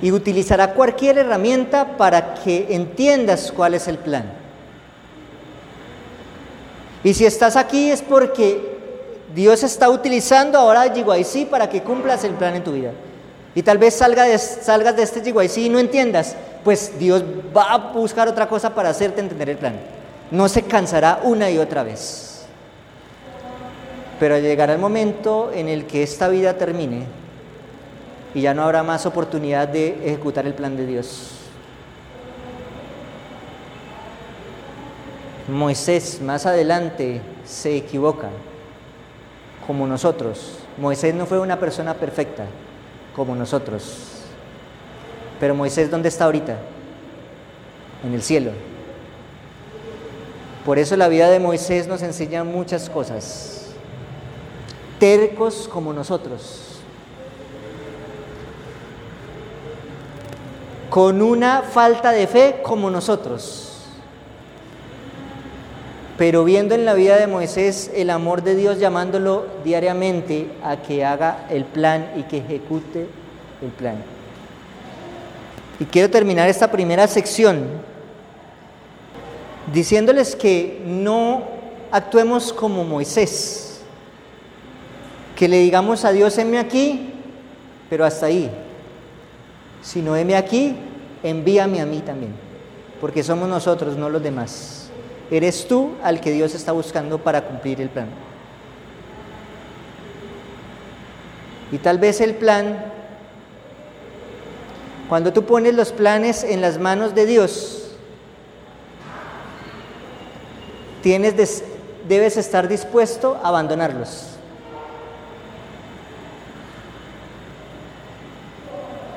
y 0.00 0.10
utilizará 0.10 0.74
cualquier 0.74 1.18
herramienta 1.18 1.96
para 1.96 2.34
que 2.34 2.66
entiendas 2.70 3.52
cuál 3.52 3.74
es 3.74 3.86
el 3.86 3.98
plan. 3.98 4.24
Y 7.04 7.14
si 7.14 7.24
estás 7.24 7.54
aquí 7.54 7.88
es 7.88 8.02
porque 8.02 8.78
Dios 9.32 9.62
está 9.62 9.90
utilizando 9.90 10.58
ahora 10.58 10.92
GYC 10.92 11.48
para 11.48 11.68
que 11.68 11.82
cumplas 11.82 12.24
el 12.24 12.32
plan 12.32 12.56
en 12.56 12.64
tu 12.64 12.72
vida. 12.72 12.90
Y 13.54 13.62
tal 13.62 13.78
vez 13.78 13.94
salga 13.94 14.24
de, 14.24 14.38
salgas 14.38 14.96
de 14.96 15.02
este 15.02 15.20
GYC 15.20 15.58
y 15.58 15.68
no 15.68 15.78
entiendas, 15.78 16.36
pues 16.64 16.98
Dios 16.98 17.22
va 17.54 17.72
a 17.72 17.78
buscar 17.92 18.28
otra 18.28 18.48
cosa 18.48 18.74
para 18.74 18.88
hacerte 18.88 19.20
entender 19.20 19.50
el 19.50 19.58
plan. 19.58 19.74
No 20.30 20.48
se 20.48 20.62
cansará 20.62 21.20
una 21.22 21.50
y 21.50 21.58
otra 21.58 21.82
vez. 21.82 22.44
Pero 24.18 24.38
llegará 24.38 24.72
el 24.72 24.78
momento 24.78 25.50
en 25.52 25.68
el 25.68 25.86
que 25.86 26.02
esta 26.02 26.28
vida 26.28 26.56
termine 26.56 27.06
y 28.34 28.40
ya 28.40 28.54
no 28.54 28.62
habrá 28.62 28.82
más 28.82 29.04
oportunidad 29.04 29.68
de 29.68 30.00
ejecutar 30.06 30.46
el 30.46 30.54
plan 30.54 30.76
de 30.76 30.86
Dios. 30.86 31.32
Moisés 35.48 36.20
más 36.22 36.46
adelante 36.46 37.20
se 37.44 37.76
equivoca, 37.76 38.28
como 39.66 39.86
nosotros. 39.86 40.58
Moisés 40.78 41.14
no 41.14 41.26
fue 41.26 41.40
una 41.40 41.58
persona 41.58 41.94
perfecta, 41.94 42.46
como 43.14 43.34
nosotros. 43.34 44.22
Pero 45.40 45.54
Moisés, 45.54 45.90
¿dónde 45.90 46.08
está 46.08 46.26
ahorita? 46.26 46.56
En 48.04 48.14
el 48.14 48.22
cielo. 48.22 48.52
Por 50.64 50.78
eso 50.78 50.96
la 50.96 51.08
vida 51.08 51.28
de 51.28 51.40
Moisés 51.40 51.88
nos 51.88 52.02
enseña 52.02 52.44
muchas 52.44 52.88
cosas. 52.88 53.72
Tercos 55.00 55.68
como 55.68 55.92
nosotros. 55.92 56.80
Con 60.88 61.22
una 61.22 61.62
falta 61.62 62.12
de 62.12 62.26
fe 62.26 62.60
como 62.62 62.90
nosotros. 62.90 63.71
Pero 66.22 66.44
viendo 66.44 66.76
en 66.76 66.84
la 66.84 66.94
vida 66.94 67.16
de 67.16 67.26
Moisés 67.26 67.90
el 67.96 68.08
amor 68.08 68.44
de 68.44 68.54
Dios 68.54 68.78
llamándolo 68.78 69.44
diariamente 69.64 70.52
a 70.62 70.76
que 70.76 71.04
haga 71.04 71.48
el 71.50 71.64
plan 71.64 72.12
y 72.16 72.22
que 72.22 72.38
ejecute 72.38 73.08
el 73.60 73.70
plan. 73.70 73.96
Y 75.80 75.84
quiero 75.86 76.10
terminar 76.10 76.48
esta 76.48 76.70
primera 76.70 77.08
sección 77.08 77.64
diciéndoles 79.74 80.36
que 80.36 80.80
no 80.86 81.42
actuemos 81.90 82.52
como 82.52 82.84
Moisés, 82.84 83.80
que 85.34 85.48
le 85.48 85.58
digamos 85.58 86.04
a 86.04 86.12
Dios, 86.12 86.38
enme 86.38 86.60
aquí, 86.60 87.14
pero 87.90 88.04
hasta 88.04 88.26
ahí, 88.26 88.48
sino 89.82 90.14
heme 90.14 90.36
aquí, 90.36 90.76
envíame 91.24 91.80
a 91.80 91.84
mí 91.84 91.98
también, 91.98 92.32
porque 93.00 93.24
somos 93.24 93.48
nosotros, 93.48 93.96
no 93.96 94.08
los 94.08 94.22
demás. 94.22 94.81
Eres 95.32 95.66
tú 95.66 95.92
al 96.02 96.20
que 96.20 96.30
Dios 96.30 96.54
está 96.54 96.72
buscando 96.72 97.16
para 97.16 97.40
cumplir 97.40 97.80
el 97.80 97.88
plan. 97.88 98.06
Y 101.72 101.78
tal 101.78 101.96
vez 101.96 102.20
el 102.20 102.34
plan, 102.34 102.84
cuando 105.08 105.32
tú 105.32 105.46
pones 105.46 105.72
los 105.72 105.90
planes 105.90 106.44
en 106.44 106.60
las 106.60 106.78
manos 106.78 107.14
de 107.14 107.24
Dios, 107.24 107.94
tienes 111.02 111.34
debes 112.06 112.36
estar 112.36 112.68
dispuesto 112.68 113.40
a 113.42 113.48
abandonarlos. 113.48 114.36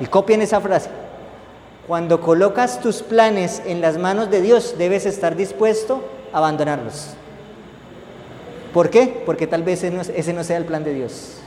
Y 0.00 0.06
copien 0.06 0.40
esa 0.40 0.62
frase. 0.62 0.88
Cuando 1.86 2.20
colocas 2.20 2.80
tus 2.80 3.02
planes 3.02 3.62
en 3.64 3.80
las 3.80 3.96
manos 3.96 4.30
de 4.30 4.40
Dios, 4.42 4.74
debes 4.76 5.06
estar 5.06 5.36
dispuesto 5.36 6.02
a 6.32 6.38
abandonarlos. 6.38 7.10
¿Por 8.72 8.90
qué? 8.90 9.22
Porque 9.24 9.46
tal 9.46 9.62
vez 9.62 9.84
ese 9.84 10.32
no 10.32 10.44
sea 10.44 10.56
el 10.56 10.64
plan 10.64 10.82
de 10.82 10.94
Dios. 10.94 11.38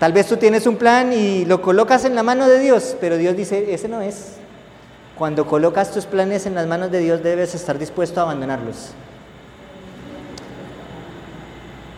Tal 0.00 0.12
vez 0.12 0.26
tú 0.26 0.36
tienes 0.36 0.66
un 0.66 0.76
plan 0.76 1.12
y 1.12 1.44
lo 1.44 1.62
colocas 1.62 2.04
en 2.04 2.14
la 2.14 2.22
mano 2.22 2.48
de 2.48 2.58
Dios, 2.58 2.96
pero 3.00 3.18
Dios 3.18 3.36
dice, 3.36 3.72
ese 3.72 3.86
no 3.86 4.00
es. 4.00 4.32
Cuando 5.16 5.46
colocas 5.46 5.92
tus 5.92 6.06
planes 6.06 6.46
en 6.46 6.54
las 6.54 6.66
manos 6.66 6.90
de 6.90 6.98
Dios, 6.98 7.22
debes 7.22 7.54
estar 7.54 7.78
dispuesto 7.78 8.18
a 8.18 8.24
abandonarlos. 8.24 8.92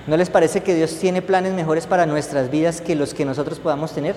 ¿No 0.07 0.17
les 0.19 0.29
parece 0.29 0.63
que 0.63 0.75
Dios 0.75 0.99
tiene 0.99 1.23
planes 1.23 1.55
mejores 1.55 1.87
para 1.87 2.05
nuestras 2.05 2.51
vidas 2.51 2.83
que 2.83 2.95
los 2.95 3.15
que 3.15 3.25
nosotros 3.25 3.59
podamos 3.59 3.93
tener? 3.93 4.17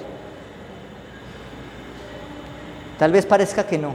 Tal 2.97 3.11
vez 3.11 3.25
parezca 3.25 3.65
que 3.65 3.77
no. 3.77 3.93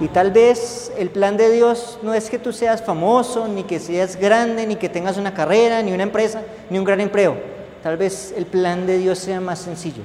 Y 0.00 0.08
tal 0.08 0.30
vez 0.30 0.90
el 0.96 1.10
plan 1.10 1.36
de 1.36 1.50
Dios 1.50 1.98
no 2.02 2.14
es 2.14 2.30
que 2.30 2.38
tú 2.38 2.54
seas 2.54 2.82
famoso, 2.82 3.46
ni 3.46 3.64
que 3.64 3.78
seas 3.78 4.16
grande, 4.16 4.66
ni 4.66 4.76
que 4.76 4.88
tengas 4.88 5.18
una 5.18 5.34
carrera, 5.34 5.82
ni 5.82 5.92
una 5.92 6.04
empresa, 6.04 6.42
ni 6.70 6.78
un 6.78 6.84
gran 6.84 7.00
empleo. 7.00 7.36
Tal 7.82 7.98
vez 7.98 8.32
el 8.34 8.46
plan 8.46 8.86
de 8.86 8.96
Dios 8.96 9.18
sea 9.18 9.40
más 9.42 9.58
sencillo. 9.58 10.02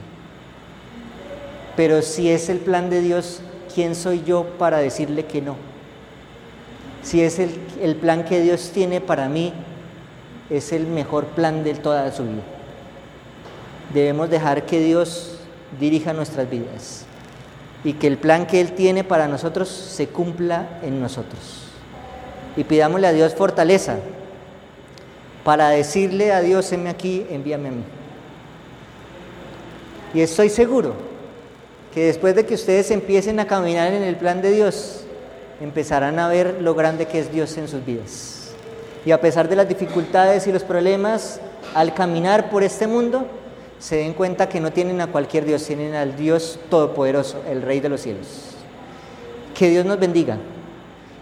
Pero 1.77 2.01
si 2.01 2.29
es 2.29 2.49
el 2.49 2.59
plan 2.59 2.89
de 2.89 3.01
Dios, 3.01 3.39
¿quién 3.73 3.95
soy 3.95 4.23
yo 4.25 4.45
para 4.57 4.79
decirle 4.79 5.25
que 5.25 5.41
no? 5.41 5.55
Si 7.01 7.21
es 7.21 7.39
el, 7.39 7.57
el 7.81 7.95
plan 7.95 8.25
que 8.25 8.41
Dios 8.41 8.71
tiene 8.73 8.99
para 8.99 9.29
mí, 9.29 9.53
es 10.49 10.73
el 10.73 10.87
mejor 10.87 11.25
plan 11.27 11.63
de 11.63 11.73
toda 11.73 12.11
su 12.11 12.23
vida. 12.23 12.41
Debemos 13.93 14.29
dejar 14.29 14.65
que 14.65 14.79
Dios 14.79 15.34
dirija 15.79 16.13
nuestras 16.13 16.49
vidas 16.49 17.05
y 17.83 17.93
que 17.93 18.07
el 18.07 18.17
plan 18.17 18.47
que 18.47 18.59
Él 18.61 18.71
tiene 18.73 19.03
para 19.03 19.27
nosotros 19.27 19.69
se 19.69 20.07
cumpla 20.07 20.79
en 20.81 20.99
nosotros. 20.99 21.67
Y 22.57 22.63
pidámosle 22.63 23.07
a 23.07 23.13
Dios 23.13 23.35
fortaleza 23.35 23.97
para 25.43 25.69
decirle 25.69 26.33
a 26.33 26.41
Dios, 26.41 26.71
enme 26.71 26.89
aquí, 26.89 27.25
envíame 27.29 27.69
a 27.69 27.71
mí. 27.71 27.83
Y 30.15 30.21
estoy 30.21 30.49
seguro 30.49 30.93
que 31.93 32.05
después 32.05 32.35
de 32.35 32.45
que 32.45 32.55
ustedes 32.55 32.89
empiecen 32.89 33.39
a 33.39 33.45
caminar 33.45 33.93
en 33.93 34.01
el 34.01 34.15
plan 34.15 34.41
de 34.41 34.51
Dios, 34.51 35.01
empezarán 35.61 36.17
a 36.17 36.27
ver 36.27 36.57
lo 36.61 36.73
grande 36.73 37.05
que 37.05 37.19
es 37.19 37.31
Dios 37.31 37.55
en 37.57 37.67
sus 37.67 37.85
vidas. 37.85 38.51
Y 39.05 39.11
a 39.11 39.21
pesar 39.21 39.47
de 39.47 39.55
las 39.55 39.69
dificultades 39.69 40.47
y 40.47 40.51
los 40.51 40.63
problemas, 40.63 41.39
al 41.75 41.93
caminar 41.93 42.49
por 42.49 42.63
este 42.63 42.87
mundo, 42.87 43.27
se 43.79 43.97
den 43.97 44.13
cuenta 44.13 44.49
que 44.49 44.59
no 44.59 44.71
tienen 44.71 45.01
a 45.01 45.07
cualquier 45.07 45.45
Dios, 45.45 45.63
tienen 45.65 45.95
al 45.95 46.15
Dios 46.15 46.59
Todopoderoso, 46.69 47.41
el 47.49 47.61
Rey 47.61 47.79
de 47.79 47.89
los 47.89 48.01
cielos. 48.01 48.27
Que 49.53 49.69
Dios 49.69 49.85
nos 49.85 49.99
bendiga 49.99 50.37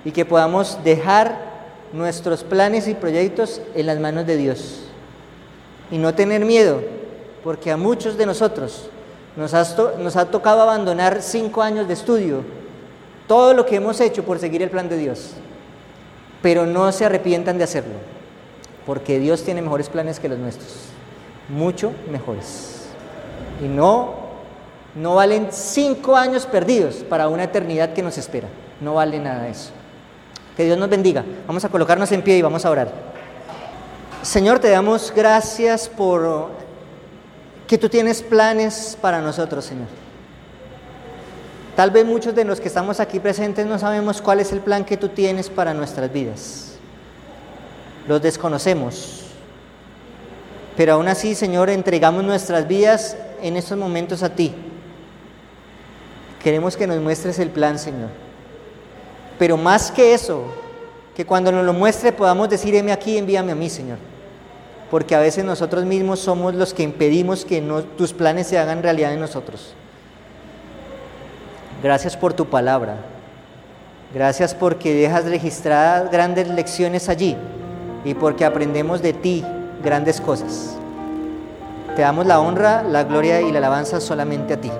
y 0.05 0.11
que 0.11 0.25
podamos 0.25 0.83
dejar 0.83 1.53
nuestros 1.93 2.43
planes 2.43 2.87
y 2.87 2.93
proyectos 2.93 3.61
en 3.75 3.85
las 3.85 3.99
manos 3.99 4.25
de 4.25 4.37
Dios. 4.37 4.85
Y 5.91 5.97
no 5.97 6.13
tener 6.15 6.45
miedo, 6.45 6.81
porque 7.43 7.71
a 7.71 7.77
muchos 7.77 8.17
de 8.17 8.25
nosotros 8.25 8.89
nos, 9.35 9.53
nos 9.99 10.15
ha 10.15 10.25
tocado 10.31 10.61
abandonar 10.61 11.21
cinco 11.21 11.61
años 11.61 11.87
de 11.87 11.93
estudio, 11.93 12.43
todo 13.27 13.53
lo 13.53 13.65
que 13.65 13.75
hemos 13.75 13.99
hecho 13.99 14.23
por 14.23 14.39
seguir 14.39 14.61
el 14.61 14.69
plan 14.69 14.89
de 14.89 14.97
Dios. 14.97 15.31
Pero 16.41 16.65
no 16.65 16.91
se 16.91 17.05
arrepientan 17.05 17.57
de 17.57 17.63
hacerlo, 17.63 17.95
porque 18.85 19.19
Dios 19.19 19.43
tiene 19.43 19.61
mejores 19.61 19.89
planes 19.89 20.19
que 20.19 20.29
los 20.29 20.39
nuestros 20.39 20.92
mucho 21.49 21.91
mejores. 22.09 22.87
Y 23.63 23.67
no, 23.67 24.13
no 24.95 25.15
valen 25.15 25.47
cinco 25.51 26.15
años 26.15 26.45
perdidos 26.45 26.95
para 26.97 27.27
una 27.27 27.43
eternidad 27.43 27.93
que 27.93 28.03
nos 28.03 28.17
espera. 28.17 28.47
No 28.81 28.95
vale 28.95 29.19
nada 29.19 29.47
eso. 29.47 29.71
Que 30.55 30.65
Dios 30.65 30.77
nos 30.77 30.89
bendiga. 30.89 31.23
Vamos 31.47 31.63
a 31.65 31.69
colocarnos 31.69 32.11
en 32.11 32.21
pie 32.21 32.37
y 32.37 32.41
vamos 32.41 32.65
a 32.65 32.69
orar. 32.69 32.91
Señor, 34.21 34.59
te 34.59 34.69
damos 34.69 35.11
gracias 35.15 35.89
por 35.89 36.51
que 37.67 37.77
tú 37.77 37.89
tienes 37.89 38.21
planes 38.21 38.97
para 39.01 39.19
nosotros, 39.19 39.65
Señor. 39.65 39.87
Tal 41.75 41.89
vez 41.89 42.05
muchos 42.05 42.35
de 42.35 42.45
los 42.45 42.59
que 42.59 42.67
estamos 42.67 42.99
aquí 42.99 43.19
presentes 43.19 43.65
no 43.65 43.79
sabemos 43.79 44.21
cuál 44.21 44.39
es 44.39 44.51
el 44.51 44.59
plan 44.59 44.85
que 44.85 44.95
tú 44.95 45.09
tienes 45.09 45.49
para 45.49 45.73
nuestras 45.73 46.11
vidas. 46.13 46.75
Los 48.07 48.21
desconocemos. 48.21 49.22
Pero 50.75 50.93
aún 50.93 51.07
así, 51.07 51.35
Señor, 51.35 51.69
entregamos 51.69 52.23
nuestras 52.23 52.67
vidas 52.67 53.15
en 53.41 53.57
estos 53.57 53.77
momentos 53.77 54.23
a 54.23 54.29
ti. 54.29 54.53
Queremos 56.41 56.75
que 56.75 56.87
nos 56.87 56.99
muestres 56.99 57.39
el 57.39 57.49
plan, 57.49 57.77
Señor. 57.77 58.09
Pero 59.37 59.55
más 59.57 59.91
que 59.91 60.13
eso, 60.13 60.43
que 61.15 61.25
cuando 61.25 61.51
nos 61.51 61.65
lo 61.65 61.73
muestre 61.73 62.11
podamos 62.11 62.49
decir, 62.49 62.75
heme 62.75 62.91
aquí, 62.91 63.17
envíame 63.17 63.51
a 63.51 63.55
mí, 63.55 63.69
Señor. 63.69 63.97
Porque 64.89 65.15
a 65.15 65.19
veces 65.19 65.43
nosotros 65.43 65.85
mismos 65.85 66.19
somos 66.19 66.53
los 66.55 66.73
que 66.73 66.83
impedimos 66.83 67.45
que 67.45 67.61
tus 67.97 68.13
planes 68.13 68.47
se 68.47 68.57
hagan 68.59 68.83
realidad 68.83 69.13
en 69.13 69.19
nosotros. 69.19 69.73
Gracias 71.81 72.17
por 72.17 72.33
tu 72.33 72.45
palabra. 72.45 72.97
Gracias 74.13 74.53
porque 74.53 74.93
dejas 74.93 75.25
registradas 75.25 76.11
grandes 76.11 76.47
lecciones 76.47 77.09
allí 77.09 77.35
y 78.05 78.13
porque 78.13 78.45
aprendemos 78.45 79.01
de 79.01 79.13
ti 79.13 79.43
grandes 79.83 80.21
cosas. 80.21 80.77
Te 81.95 82.01
damos 82.01 82.25
la 82.25 82.39
honra, 82.39 82.81
la 82.83 83.03
gloria 83.03 83.41
y 83.41 83.51
la 83.51 83.59
alabanza 83.59 83.99
solamente 83.99 84.53
a 84.53 84.61
ti. 84.61 84.71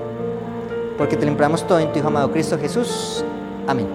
Porque 0.98 1.18
te 1.18 1.26
limpiamos 1.26 1.68
todo 1.68 1.80
en 1.80 1.92
tu 1.92 2.00
Hijo 2.00 2.08
amado 2.08 2.32
Cristo 2.32 2.58
Jesús. 2.58 3.26
Amén. 3.68 3.88